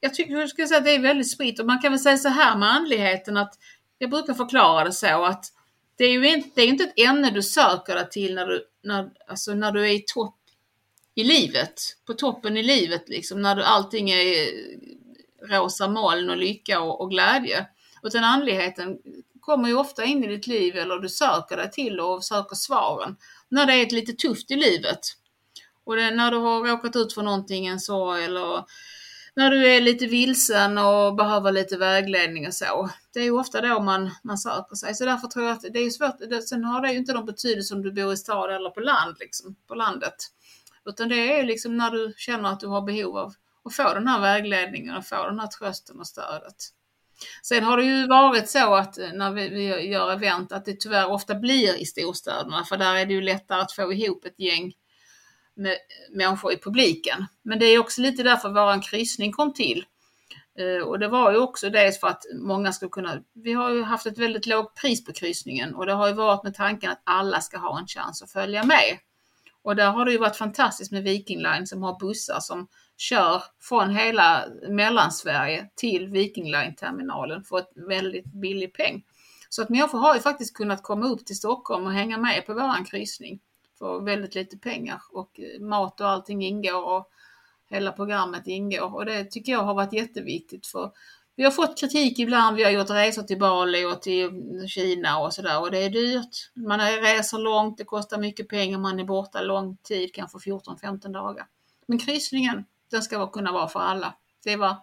[0.00, 2.16] jag tycker jag skulle säga att det är väldigt spritt och man kan väl säga
[2.16, 3.54] så här med andligheten att
[3.98, 5.44] jag brukar förklara det så att
[5.96, 8.64] det är ju inte, det är inte ett ämne du söker dig till när du,
[8.82, 10.36] när, alltså när du är i topp
[11.14, 14.48] i livet, på toppen i livet liksom, när du, allting är
[15.48, 17.66] rosa moln och lycka och, och glädje.
[18.02, 18.98] Utan andligheten
[19.40, 23.16] kommer ju ofta in i ditt liv eller du söker dig till och söker svaren
[23.48, 25.00] när det är ett lite tufft i livet.
[25.84, 28.64] Och det, när du har råkat ut för någonting, en sorg eller
[29.36, 32.90] när du är lite vilsen och behöver lite vägledning och så.
[33.12, 34.94] Det är ju ofta då man, man söker sig.
[34.94, 36.18] Så därför tror jag att det är svårt.
[36.30, 38.80] Det, sen har det ju inte någon betydelse om du bor i stad eller på
[38.80, 40.14] land, liksom, på landet.
[40.86, 43.34] Utan det är liksom när du känner att du har behov av
[43.64, 46.56] och få den här vägledningen och få den här trösten och stödet.
[47.42, 50.80] Sen har det ju varit så att eh, när vi, vi gör event att det
[50.80, 54.38] tyvärr ofta blir i storstäderna för där är det ju lättare att få ihop ett
[54.38, 54.72] gäng
[55.56, 55.76] med
[56.10, 57.26] människor i publiken.
[57.42, 59.84] Men det är också lite därför våran kryssning kom till.
[60.58, 63.82] Eh, och det var ju också dels för att många ska kunna, vi har ju
[63.82, 67.02] haft ett väldigt lågt pris på kryssningen och det har ju varit med tanken att
[67.04, 68.98] alla ska ha en chans att följa med.
[69.62, 73.42] Och där har det ju varit fantastiskt med Viking Line som har bussar som kör
[73.60, 79.04] från hela Mellansverige till Viking Line-terminalen för ett väldigt billig peng.
[79.48, 82.54] Så att människor har ju faktiskt kunnat komma upp till Stockholm och hänga med på
[82.54, 83.40] våran kryssning
[83.78, 85.02] för väldigt lite pengar.
[85.12, 87.10] Och eh, mat och allting ingår och
[87.70, 88.94] hela programmet ingår.
[88.94, 90.92] Och det tycker jag har varit jätteviktigt för
[91.36, 95.18] vi har fått kritik ibland, vi har gjort resor till Bali och till mm, Kina
[95.18, 95.60] och sådär.
[95.60, 96.50] Och det är dyrt.
[96.54, 101.46] Man reser långt, det kostar mycket pengar, man är borta lång tid, kanske 14-15 dagar.
[101.86, 102.64] Men kryssningen,
[102.94, 104.14] den ska kunna vara för alla.
[104.44, 104.76] Det var,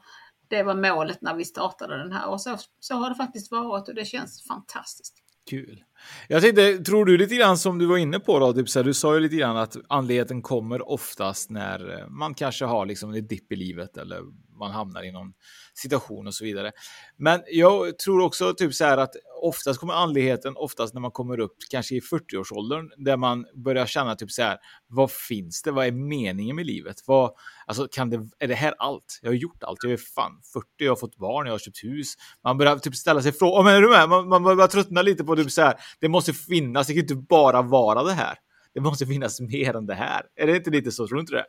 [0.47, 3.87] det var målet när vi startade den här och så, så har det faktiskt varit
[3.87, 5.17] och det känns fantastiskt.
[5.49, 5.83] Kul.
[6.27, 8.83] Jag tänkte, tror du lite grann som du var inne på då, typ så här,
[8.83, 13.13] du sa ju lite grann att andligheten kommer oftast när eh, man kanske har liksom
[13.13, 14.21] en dipp i livet eller
[14.59, 15.33] man hamnar i någon
[15.73, 16.71] situation och så vidare.
[17.17, 21.39] Men jag tror också typ så här att oftast kommer andligheten oftast när man kommer
[21.39, 25.71] upp kanske i 40-årsåldern där man börjar känna typ så här vad finns det?
[25.71, 26.95] Vad är meningen med livet?
[27.05, 27.31] Vad,
[27.65, 29.19] alltså kan det, är det här allt?
[29.21, 29.83] Jag har gjort allt.
[29.83, 32.13] Jag är fan 40, jag har fått barn, jag har köpt hus.
[32.43, 34.09] Man börjar typ ställa sig frågan, men är du med?
[34.09, 35.75] Man, man börjar tröttna lite på typ så här.
[35.99, 38.37] Det måste finnas, det kan inte bara vara det här.
[38.73, 40.21] Det måste finnas mer än det här.
[40.35, 41.07] Är det inte lite så?
[41.07, 41.45] Tror du inte det?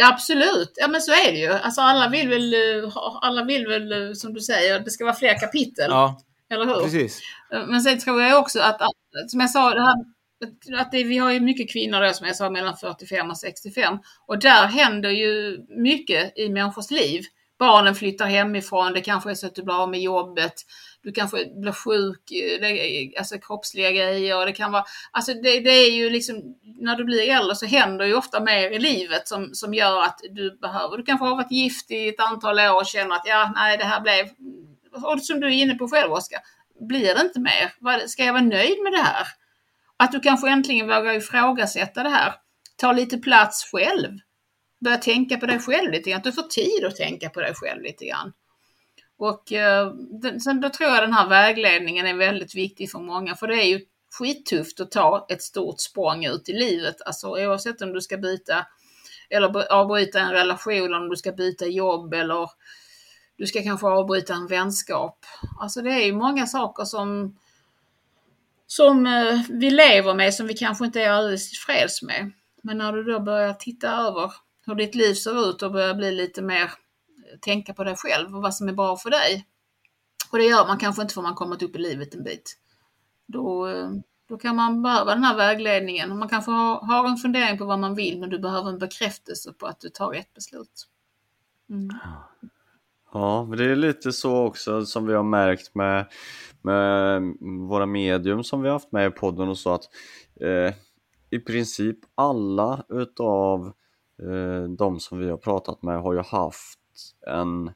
[0.00, 1.52] Ja absolut, ja men så är det ju.
[1.52, 5.14] Alltså alla vill väl, eh, alla vill väl eh, som du säger, det ska vara
[5.14, 5.86] fler kapitel.
[5.90, 6.20] Ja,
[6.50, 6.82] Eller hur?
[6.82, 7.20] precis.
[7.50, 9.94] Men sen tror jag också att, att som jag sa, det här,
[10.80, 13.98] att det, vi har ju mycket kvinnor då, som jag sa mellan 45 och 65
[14.26, 17.22] och där händer ju mycket i människors liv.
[17.58, 20.54] Barnen flyttar hemifrån, det kanske är så att du blir av med jobbet,
[21.02, 25.60] du kanske blir sjuk, eh, det är, alltså kroppsliga grejer, det kan vara, alltså det,
[25.60, 29.28] det är ju liksom, när du blir äldre så händer ju ofta mer i livet
[29.28, 32.76] som, som gör att du behöver, du kanske har varit gift i ett antal år
[32.76, 34.26] och känner att ja, nej det här blev,
[35.04, 36.40] och som du är inne på själv Oskar,
[36.80, 38.06] blir det inte mer?
[38.06, 39.26] Ska jag vara nöjd med det här?
[39.96, 42.34] Att du kanske äntligen vågar ifrågasätta det här.
[42.76, 44.18] Ta lite plats själv.
[44.84, 46.18] Börja tänka på dig själv lite grann.
[46.18, 48.32] Att du får tid att tänka på dig själv lite grann.
[49.18, 53.34] Och eh, den, sen då tror jag den här vägledningen är väldigt viktig för många.
[53.34, 53.80] För det är ju
[54.18, 57.02] skittufft att ta ett stort språng ut i livet.
[57.06, 58.66] Alltså oavsett om du ska byta
[59.30, 62.50] eller avbryta en relation, om du ska byta jobb eller
[63.36, 65.26] du ska kanske avbryta en vänskap.
[65.60, 67.38] Alltså det är ju många saker som,
[68.66, 72.30] som eh, vi lever med som vi kanske inte är alldeles tillfreds med.
[72.62, 74.32] Men när du då börjar titta över
[74.66, 76.70] hur ditt liv ser ut och börjar bli lite mer
[77.40, 79.46] tänka på dig själv och vad som är bra för dig.
[80.32, 82.58] Och det gör man kanske inte för man kommit upp i livet en bit.
[83.26, 83.68] Då,
[84.28, 86.10] då kan man behöva den här vägledningen.
[86.10, 88.78] Och Man kanske har, har en fundering på vad man vill men du behöver en
[88.78, 90.88] bekräftelse på att du tar rätt beslut.
[91.70, 91.88] Mm.
[93.12, 96.06] Ja, men det är lite så också som vi har märkt med,
[96.62, 97.22] med
[97.68, 99.84] våra medium som vi har haft med i podden och så att
[100.40, 100.74] eh,
[101.30, 103.66] i princip alla utav
[104.22, 106.77] eh, de som vi har pratat med har ju haft
[107.26, 107.70] en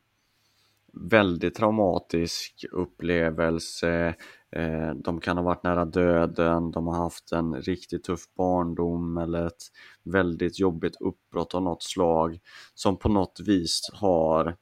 [0.93, 4.15] väldigt traumatisk upplevelse.
[4.51, 9.47] Eh, de kan ha varit nära döden, de har haft en riktigt tuff barndom eller
[9.47, 9.63] ett
[10.03, 12.41] väldigt jobbigt uppbrott av något slag
[12.75, 14.57] som på något vis har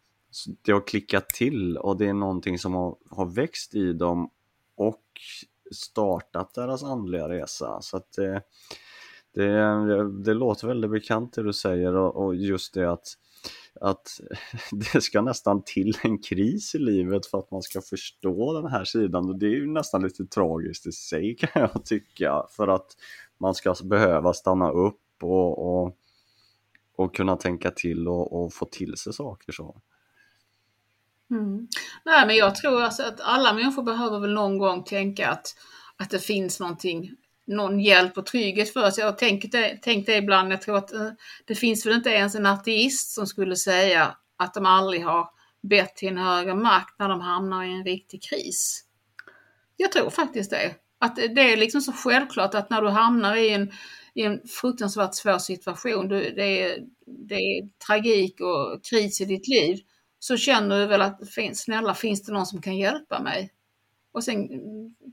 [0.63, 4.31] det har klickat till och det är någonting som har, har växt i dem
[4.77, 5.05] och
[5.75, 7.79] startat deras andliga resa.
[7.81, 8.43] Så att det,
[9.35, 13.07] det, det låter väldigt bekant det du säger och, och just det att
[13.81, 14.21] att
[14.93, 18.85] det ska nästan till en kris i livet för att man ska förstå den här
[18.85, 22.97] sidan och det är ju nästan lite tragiskt i sig kan jag tycka för att
[23.39, 25.97] man ska behöva stanna upp och, och,
[26.97, 29.81] och kunna tänka till och, och få till sig saker så.
[31.31, 31.69] Mm.
[32.05, 35.57] Nej, men jag tror alltså att alla människor behöver väl någon gång tänka att,
[35.97, 37.11] att det finns någonting,
[37.51, 38.99] någon hjälp och trygghet för oss.
[38.99, 41.11] Jag har tänkt det, tänkt det ibland, jag tror att eh,
[41.45, 45.29] det finns väl inte ens en ateist som skulle säga att de aldrig har
[45.63, 48.85] bett till en högre makt när de hamnar i en riktig kris.
[49.77, 50.75] Jag tror faktiskt det.
[50.99, 53.73] Att det är liksom så självklart att när du hamnar i en,
[54.15, 59.49] i en fruktansvärt svår situation, du, det, är, det är tragik och kris i ditt
[59.49, 59.79] liv,
[60.19, 61.21] så känner du väl att
[61.55, 63.51] snälla finns det någon som kan hjälpa mig?
[64.13, 64.49] Och sen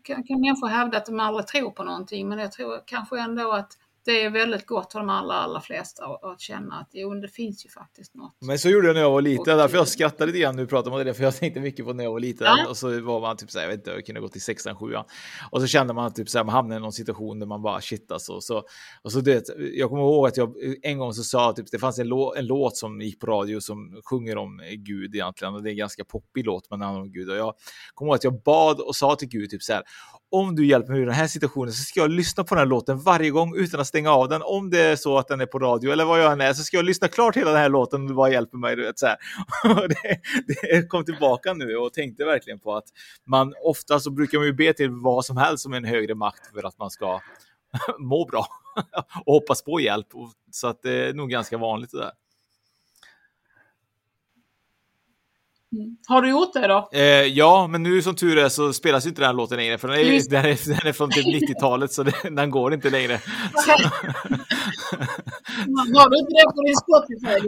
[0.04, 3.52] kan, kan människor hävda att de aldrig tror på någonting men jag tror kanske ändå
[3.52, 3.78] att
[4.08, 7.66] det är väldigt gott för de allra, allra flesta att känna att jo, det finns
[7.66, 8.34] ju faktiskt något.
[8.42, 10.96] Men så gjorde jag när jag var liten, därför jag skrattade lite grann du pratade
[10.96, 12.48] om det, för jag tänkte mycket på när jag var liten.
[12.48, 12.68] Ja.
[12.70, 14.76] Och så var man typ så här, jag vet inte, jag kunde gå till sexan,
[14.76, 15.06] sjuan.
[15.52, 17.82] Och så kände man typ så här, man hamnade i någon situation där man bara
[17.82, 18.42] shit alltså.
[18.42, 18.64] Så,
[19.02, 22.00] och så det, jag kommer ihåg att jag en gång så sa, typ, det fanns
[22.00, 25.54] en, lå, en låt som gick på radio som sjunger om Gud egentligen.
[25.54, 27.30] Och det är en ganska poppig låt, men handlar om Gud.
[27.30, 27.54] Och jag
[27.94, 29.84] kommer ihåg att jag bad och sa till Gud typ så här,
[30.32, 32.66] om du hjälper mig i den här situationen så ska jag lyssna på den här
[32.66, 34.42] låten varje gång utan att stänga av den.
[34.42, 36.64] Om det är så att den är på radio eller vad jag än är så
[36.64, 38.76] ska jag lyssna klart hela den här låten om du bara hjälper mig.
[38.76, 39.18] Du vet, så här.
[39.88, 42.86] det, det kom tillbaka nu och tänkte verkligen på att
[43.26, 46.52] man ofta så brukar man ju be till vad som helst som en högre makt
[46.54, 47.20] för att man ska
[48.00, 48.48] må bra
[49.26, 50.08] och hoppas på hjälp.
[50.52, 52.12] Så att det är nog ganska vanligt det där.
[56.08, 56.90] Har du gjort det då?
[56.94, 59.88] Eh, ja, men nu som tur är så spelas inte den här låten längre för
[59.88, 63.22] den är, den är, den är från typ 90-talet så det, den går inte längre.
[65.96, 67.40] Har du inte det på din Spotify?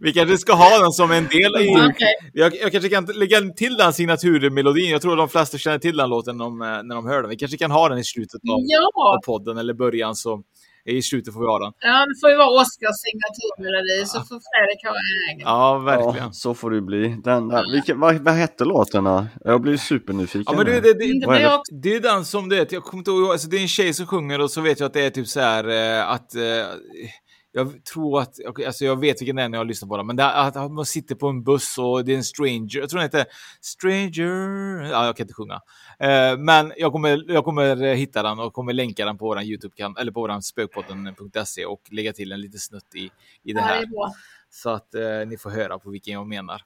[0.00, 1.70] Vi kanske ska ha den som en del i...
[1.70, 2.14] Okay.
[2.32, 4.90] Jag, jag, kanske kan lägga till den signaturmelodin.
[4.90, 7.30] Jag tror de flesta känner till den låten när de, när de hör den.
[7.30, 8.90] Vi kanske kan ha den i slutet av, ja.
[8.94, 10.14] av podden eller början.
[10.14, 10.42] Så
[10.84, 11.72] i slutet får vi ha den.
[11.80, 15.46] Ja, det får ju vara Oscars signaturmelodi, så får Fredrik ha en egen.
[15.48, 16.26] Ja, verkligen.
[16.26, 17.16] Ja, så får det bli.
[17.24, 17.72] Den där.
[17.72, 19.26] Vilken, vad, vad hette låten?
[19.44, 20.44] Jag blir supernyfiken.
[20.46, 23.10] Ja, men det, det, det, det, är det är den som det jag kommer inte
[23.10, 25.10] ihåg, alltså det är en tjej som sjunger och så vet jag att det är
[25.10, 26.42] typ så här eh, att eh,
[27.52, 28.34] jag tror att,
[28.66, 30.72] alltså jag vet vilken det är när jag lyssnar på den, men det är att
[30.72, 33.24] man sitter på en buss och det är en stranger, jag tror den heter
[33.60, 35.60] Stranger, ja jag kan inte sjunga.
[36.02, 39.96] Eh, men jag kommer, jag kommer hitta den och kommer länka den på vår YouTube-kanal,
[40.00, 43.10] eller på vår spökpodden.se och lägga till en liten snutt i,
[43.42, 43.84] i det här.
[44.50, 46.62] Så att eh, ni får höra på vilken jag menar.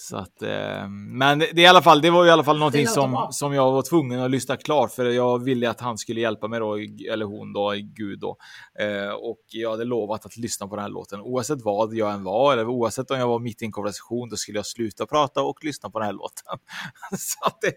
[0.00, 3.28] Så att, eh, men det, i alla fall, det var i alla fall någonting som,
[3.30, 6.60] som jag var tvungen att lyssna klart för jag ville att han skulle hjälpa mig
[6.60, 6.76] då,
[7.12, 8.36] eller hon då, Gud då.
[8.80, 12.24] Eh, och jag hade lovat att lyssna på den här låten oavsett vad jag än
[12.24, 15.42] var, eller oavsett om jag var mitt i en konversation, då skulle jag sluta prata
[15.42, 16.58] och lyssna på den här låten.
[17.18, 17.72] Så det,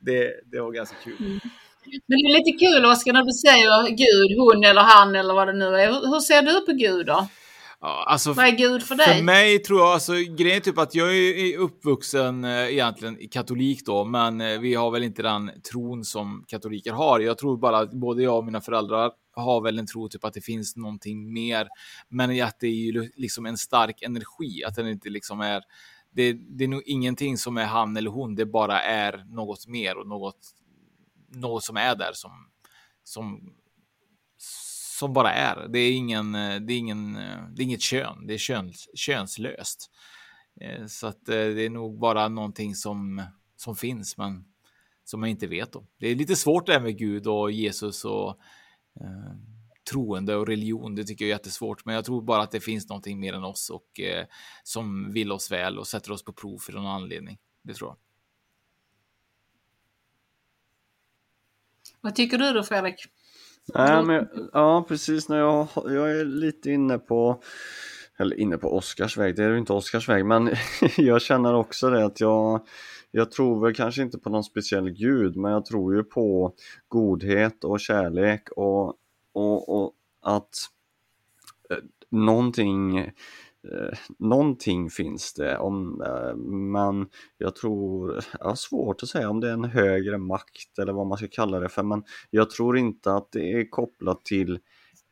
[0.00, 1.16] det, det var ganska kul.
[1.20, 1.40] Mm.
[2.06, 5.48] Men det är lite kul Oskar när du säger Gud, hon eller han eller vad
[5.48, 5.88] det nu är.
[5.88, 7.28] Hur ser du på Gud då?
[7.80, 9.16] Ja, alltså, Vad är Gud för dig?
[9.16, 13.86] För mig tror jag, alltså grejen är typ att jag är uppvuxen eh, egentligen katolik
[13.86, 17.20] då, men eh, vi har väl inte den tron som katoliker har.
[17.20, 20.34] Jag tror bara att både jag och mina föräldrar har väl en tro typ att
[20.34, 21.68] det finns någonting mer,
[22.08, 25.62] men att det är ju liksom en stark energi, att den inte liksom är
[26.10, 29.98] det, det är nog ingenting som är han eller hon, det bara är något mer
[29.98, 30.38] och något,
[31.28, 32.30] något som är där som,
[33.04, 33.54] som
[34.98, 35.68] som bara är.
[35.68, 38.88] Det är, ingen, eh, det är, ingen, eh, det är inget kön, det är köns,
[38.94, 39.90] könslöst.
[40.60, 43.22] Eh, så att det är nog bara någonting som,
[43.56, 44.44] som finns, men
[45.04, 45.86] som man inte vet om.
[45.98, 48.28] Det är lite svårt det här med Gud och Jesus och
[49.00, 49.34] eh,
[49.90, 50.94] troende och religion.
[50.94, 53.44] Det tycker jag är jättesvårt, men jag tror bara att det finns någonting mer än
[53.44, 54.26] oss och eh,
[54.62, 57.38] som vill oss väl och sätter oss på prov för någon anledning.
[57.62, 57.96] Det tror jag.
[62.00, 63.06] Vad tycker du då Fredrik?
[63.74, 65.28] Nej, men, ja, precis.
[65.28, 67.42] När jag, jag är lite inne på
[68.18, 70.50] eller inne på Oscars väg, det är ju inte Oscars väg, men
[70.96, 72.66] jag känner också det att jag,
[73.10, 76.54] jag tror väl kanske inte på någon speciell gud, men jag tror ju på
[76.88, 78.94] godhet och kärlek och,
[79.32, 79.92] och, och
[80.22, 80.50] att
[81.70, 81.76] eh,
[82.10, 83.10] någonting
[83.72, 87.06] eh, någonting finns det, om, eh, men
[87.38, 91.06] jag tror, jag har svårt att säga om det är en högre makt eller vad
[91.06, 94.58] man ska kalla det för, men jag tror inte att det är kopplat till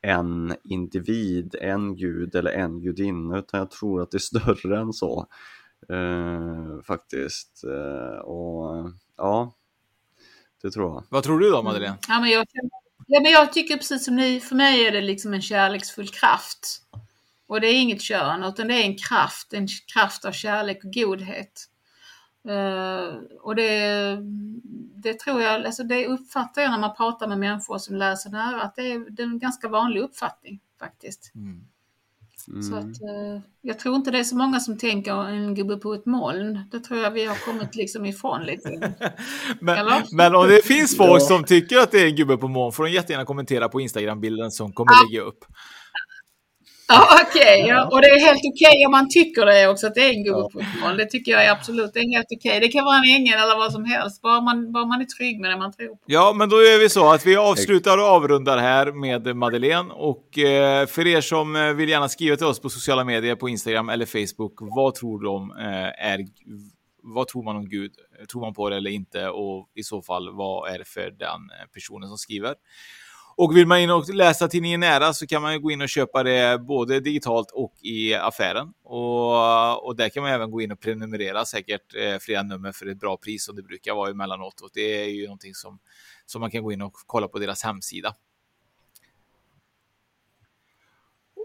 [0.03, 4.93] en individ, en gud eller en gudinna, utan jag tror att det är större än
[4.93, 5.27] så.
[5.89, 7.65] Eh, faktiskt.
[7.65, 9.55] Eh, och ja,
[10.63, 11.05] det tror jag.
[11.11, 11.99] Vad tror du då Madeleine?
[12.09, 12.47] Ja, men jag,
[13.07, 16.83] ja, men jag tycker precis som ni, för mig är det liksom en kärleksfull kraft
[17.47, 20.93] Och det är inget kön, utan det är en kraft, en kraft av kärlek och
[20.93, 21.67] godhet.
[22.49, 24.17] Uh, och det,
[24.95, 28.37] det tror jag, alltså det uppfattar jag när man pratar med människor som läser det
[28.37, 31.33] här, att det är, det är en ganska vanlig uppfattning faktiskt.
[31.35, 31.61] Mm.
[32.49, 32.63] Mm.
[32.63, 35.95] Så att, uh, jag tror inte det är så många som tänker en gubbe på
[35.95, 36.61] ett moln.
[36.71, 38.71] Det tror jag vi har kommit liksom ifrån lite.
[39.61, 42.73] men, men om det finns folk som tycker att det är en gubbe på moln
[42.73, 45.09] får de jättegärna kommentera på Instagram-bilden som kommer ah.
[45.11, 45.45] lägga upp.
[46.89, 47.63] Ja, okej.
[47.63, 47.89] Okay, ja.
[47.93, 50.25] Och det är helt okej okay om man tycker det också, att det är en
[50.25, 50.97] god fotboll.
[50.97, 52.51] Det tycker jag är absolut, det är helt okej.
[52.51, 52.61] Okay.
[52.61, 55.41] Det kan vara en ängel eller vad som helst, bara man, bara man är trygg
[55.41, 55.99] med det man tror på.
[56.07, 59.93] Ja, men då gör vi så att vi avslutar och avrundar här med Madeleine.
[59.93, 63.49] Och eh, för er som eh, vill gärna skriva till oss på sociala medier, på
[63.49, 66.19] Instagram eller Facebook, vad tror de eh, är
[67.03, 67.93] vad tror man om Gud?
[68.33, 69.29] Tror man på det eller inte?
[69.29, 71.41] Och i så fall, vad är det för den
[71.75, 72.55] personen som skriver?
[73.39, 76.23] Och vill man in och läsa tidningen Nära så kan man gå in och köpa
[76.23, 78.73] det både digitalt och i affären.
[78.85, 82.87] Och, och där kan man även gå in och prenumerera säkert eh, flera nummer för
[82.87, 84.61] ett bra pris som det brukar vara emellanåt.
[84.61, 85.79] Och det är ju någonting som,
[86.27, 88.15] som man kan gå in och kolla på deras hemsida.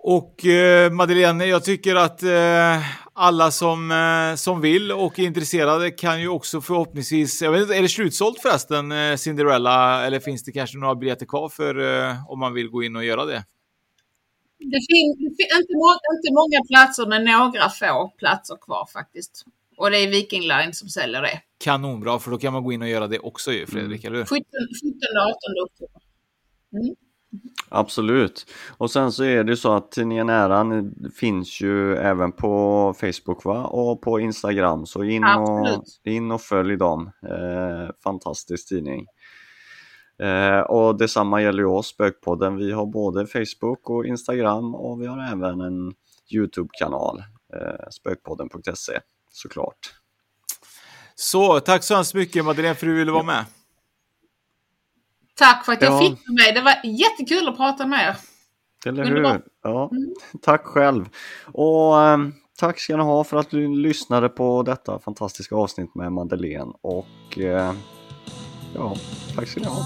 [0.03, 2.79] Och eh, Madeleine, jag tycker att eh,
[3.21, 7.75] alla som, eh, som vill och är intresserade kan ju också förhoppningsvis, jag vet inte,
[7.75, 12.31] är det slutsålt förresten, eh, Cinderella, eller finns det kanske några biljetter kvar för eh,
[12.31, 13.45] om man vill gå in och göra det?
[14.59, 19.45] Det finns, inte, må inte många platser, men några få platser kvar faktiskt.
[19.77, 21.41] Och det är Viking Line som säljer det.
[21.57, 24.13] Kanonbra, för då kan man gå in och göra det också ju, Fredrik, mm.
[24.13, 24.25] eller hur?
[24.25, 24.45] 17
[25.19, 26.01] 18 oktober.
[26.73, 26.95] Mm.
[27.69, 28.45] Absolut.
[28.77, 33.65] Och sen så är det så att tidningen Äran finns ju även på Facebook va?
[33.65, 34.85] och på Instagram.
[34.85, 35.67] Så in och,
[36.03, 37.11] in och följ dem.
[37.29, 39.05] Eh, fantastisk tidning.
[40.21, 42.55] Eh, och detsamma gäller ju oss, Spökpodden.
[42.55, 45.93] Vi har både Facebook och Instagram och vi har även en
[46.31, 47.23] Youtube-kanal,
[47.53, 48.99] eh, spökpodden.se
[49.31, 49.93] såklart.
[51.15, 53.45] Så, tack så hemskt mycket Madeleine för att du ville vara med.
[55.35, 55.99] Tack för att jag ja.
[55.99, 56.53] fick med mig.
[56.53, 58.15] Det var jättekul att prata med er.
[58.89, 59.41] Eller hur?
[59.63, 59.89] Ja.
[59.91, 60.13] Mm.
[60.41, 61.09] Tack själv.
[61.45, 66.11] Och um, tack ska ni ha för att du lyssnade på detta fantastiska avsnitt med
[66.11, 66.73] Madeleine.
[66.81, 67.73] Och uh,
[68.75, 68.95] ja,
[69.35, 69.83] tack ska ni ha.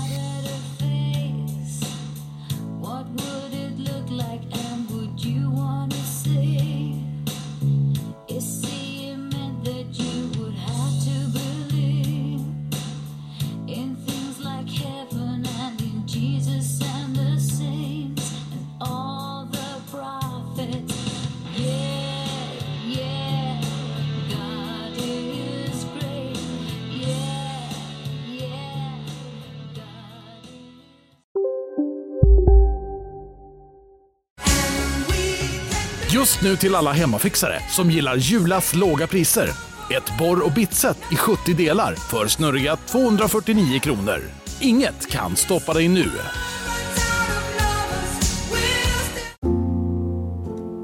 [36.25, 39.49] Just nu till alla hemmafixare som gillar Julas låga priser.
[39.91, 44.21] Ett borr och bitset i 70 delar för snurriga 249 kronor.
[44.59, 46.05] Inget kan stoppa dig nu.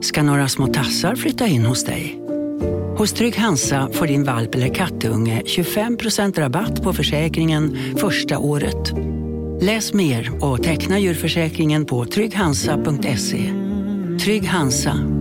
[0.01, 2.19] Ska några små tassar flytta in hos dig?
[2.97, 8.93] Hos Trygg Hansa får din valp eller kattunge 25% rabatt på försäkringen första året.
[9.61, 13.53] Läs mer och teckna djurförsäkringen på trygghansa.se.
[14.19, 15.20] Trygg Hansa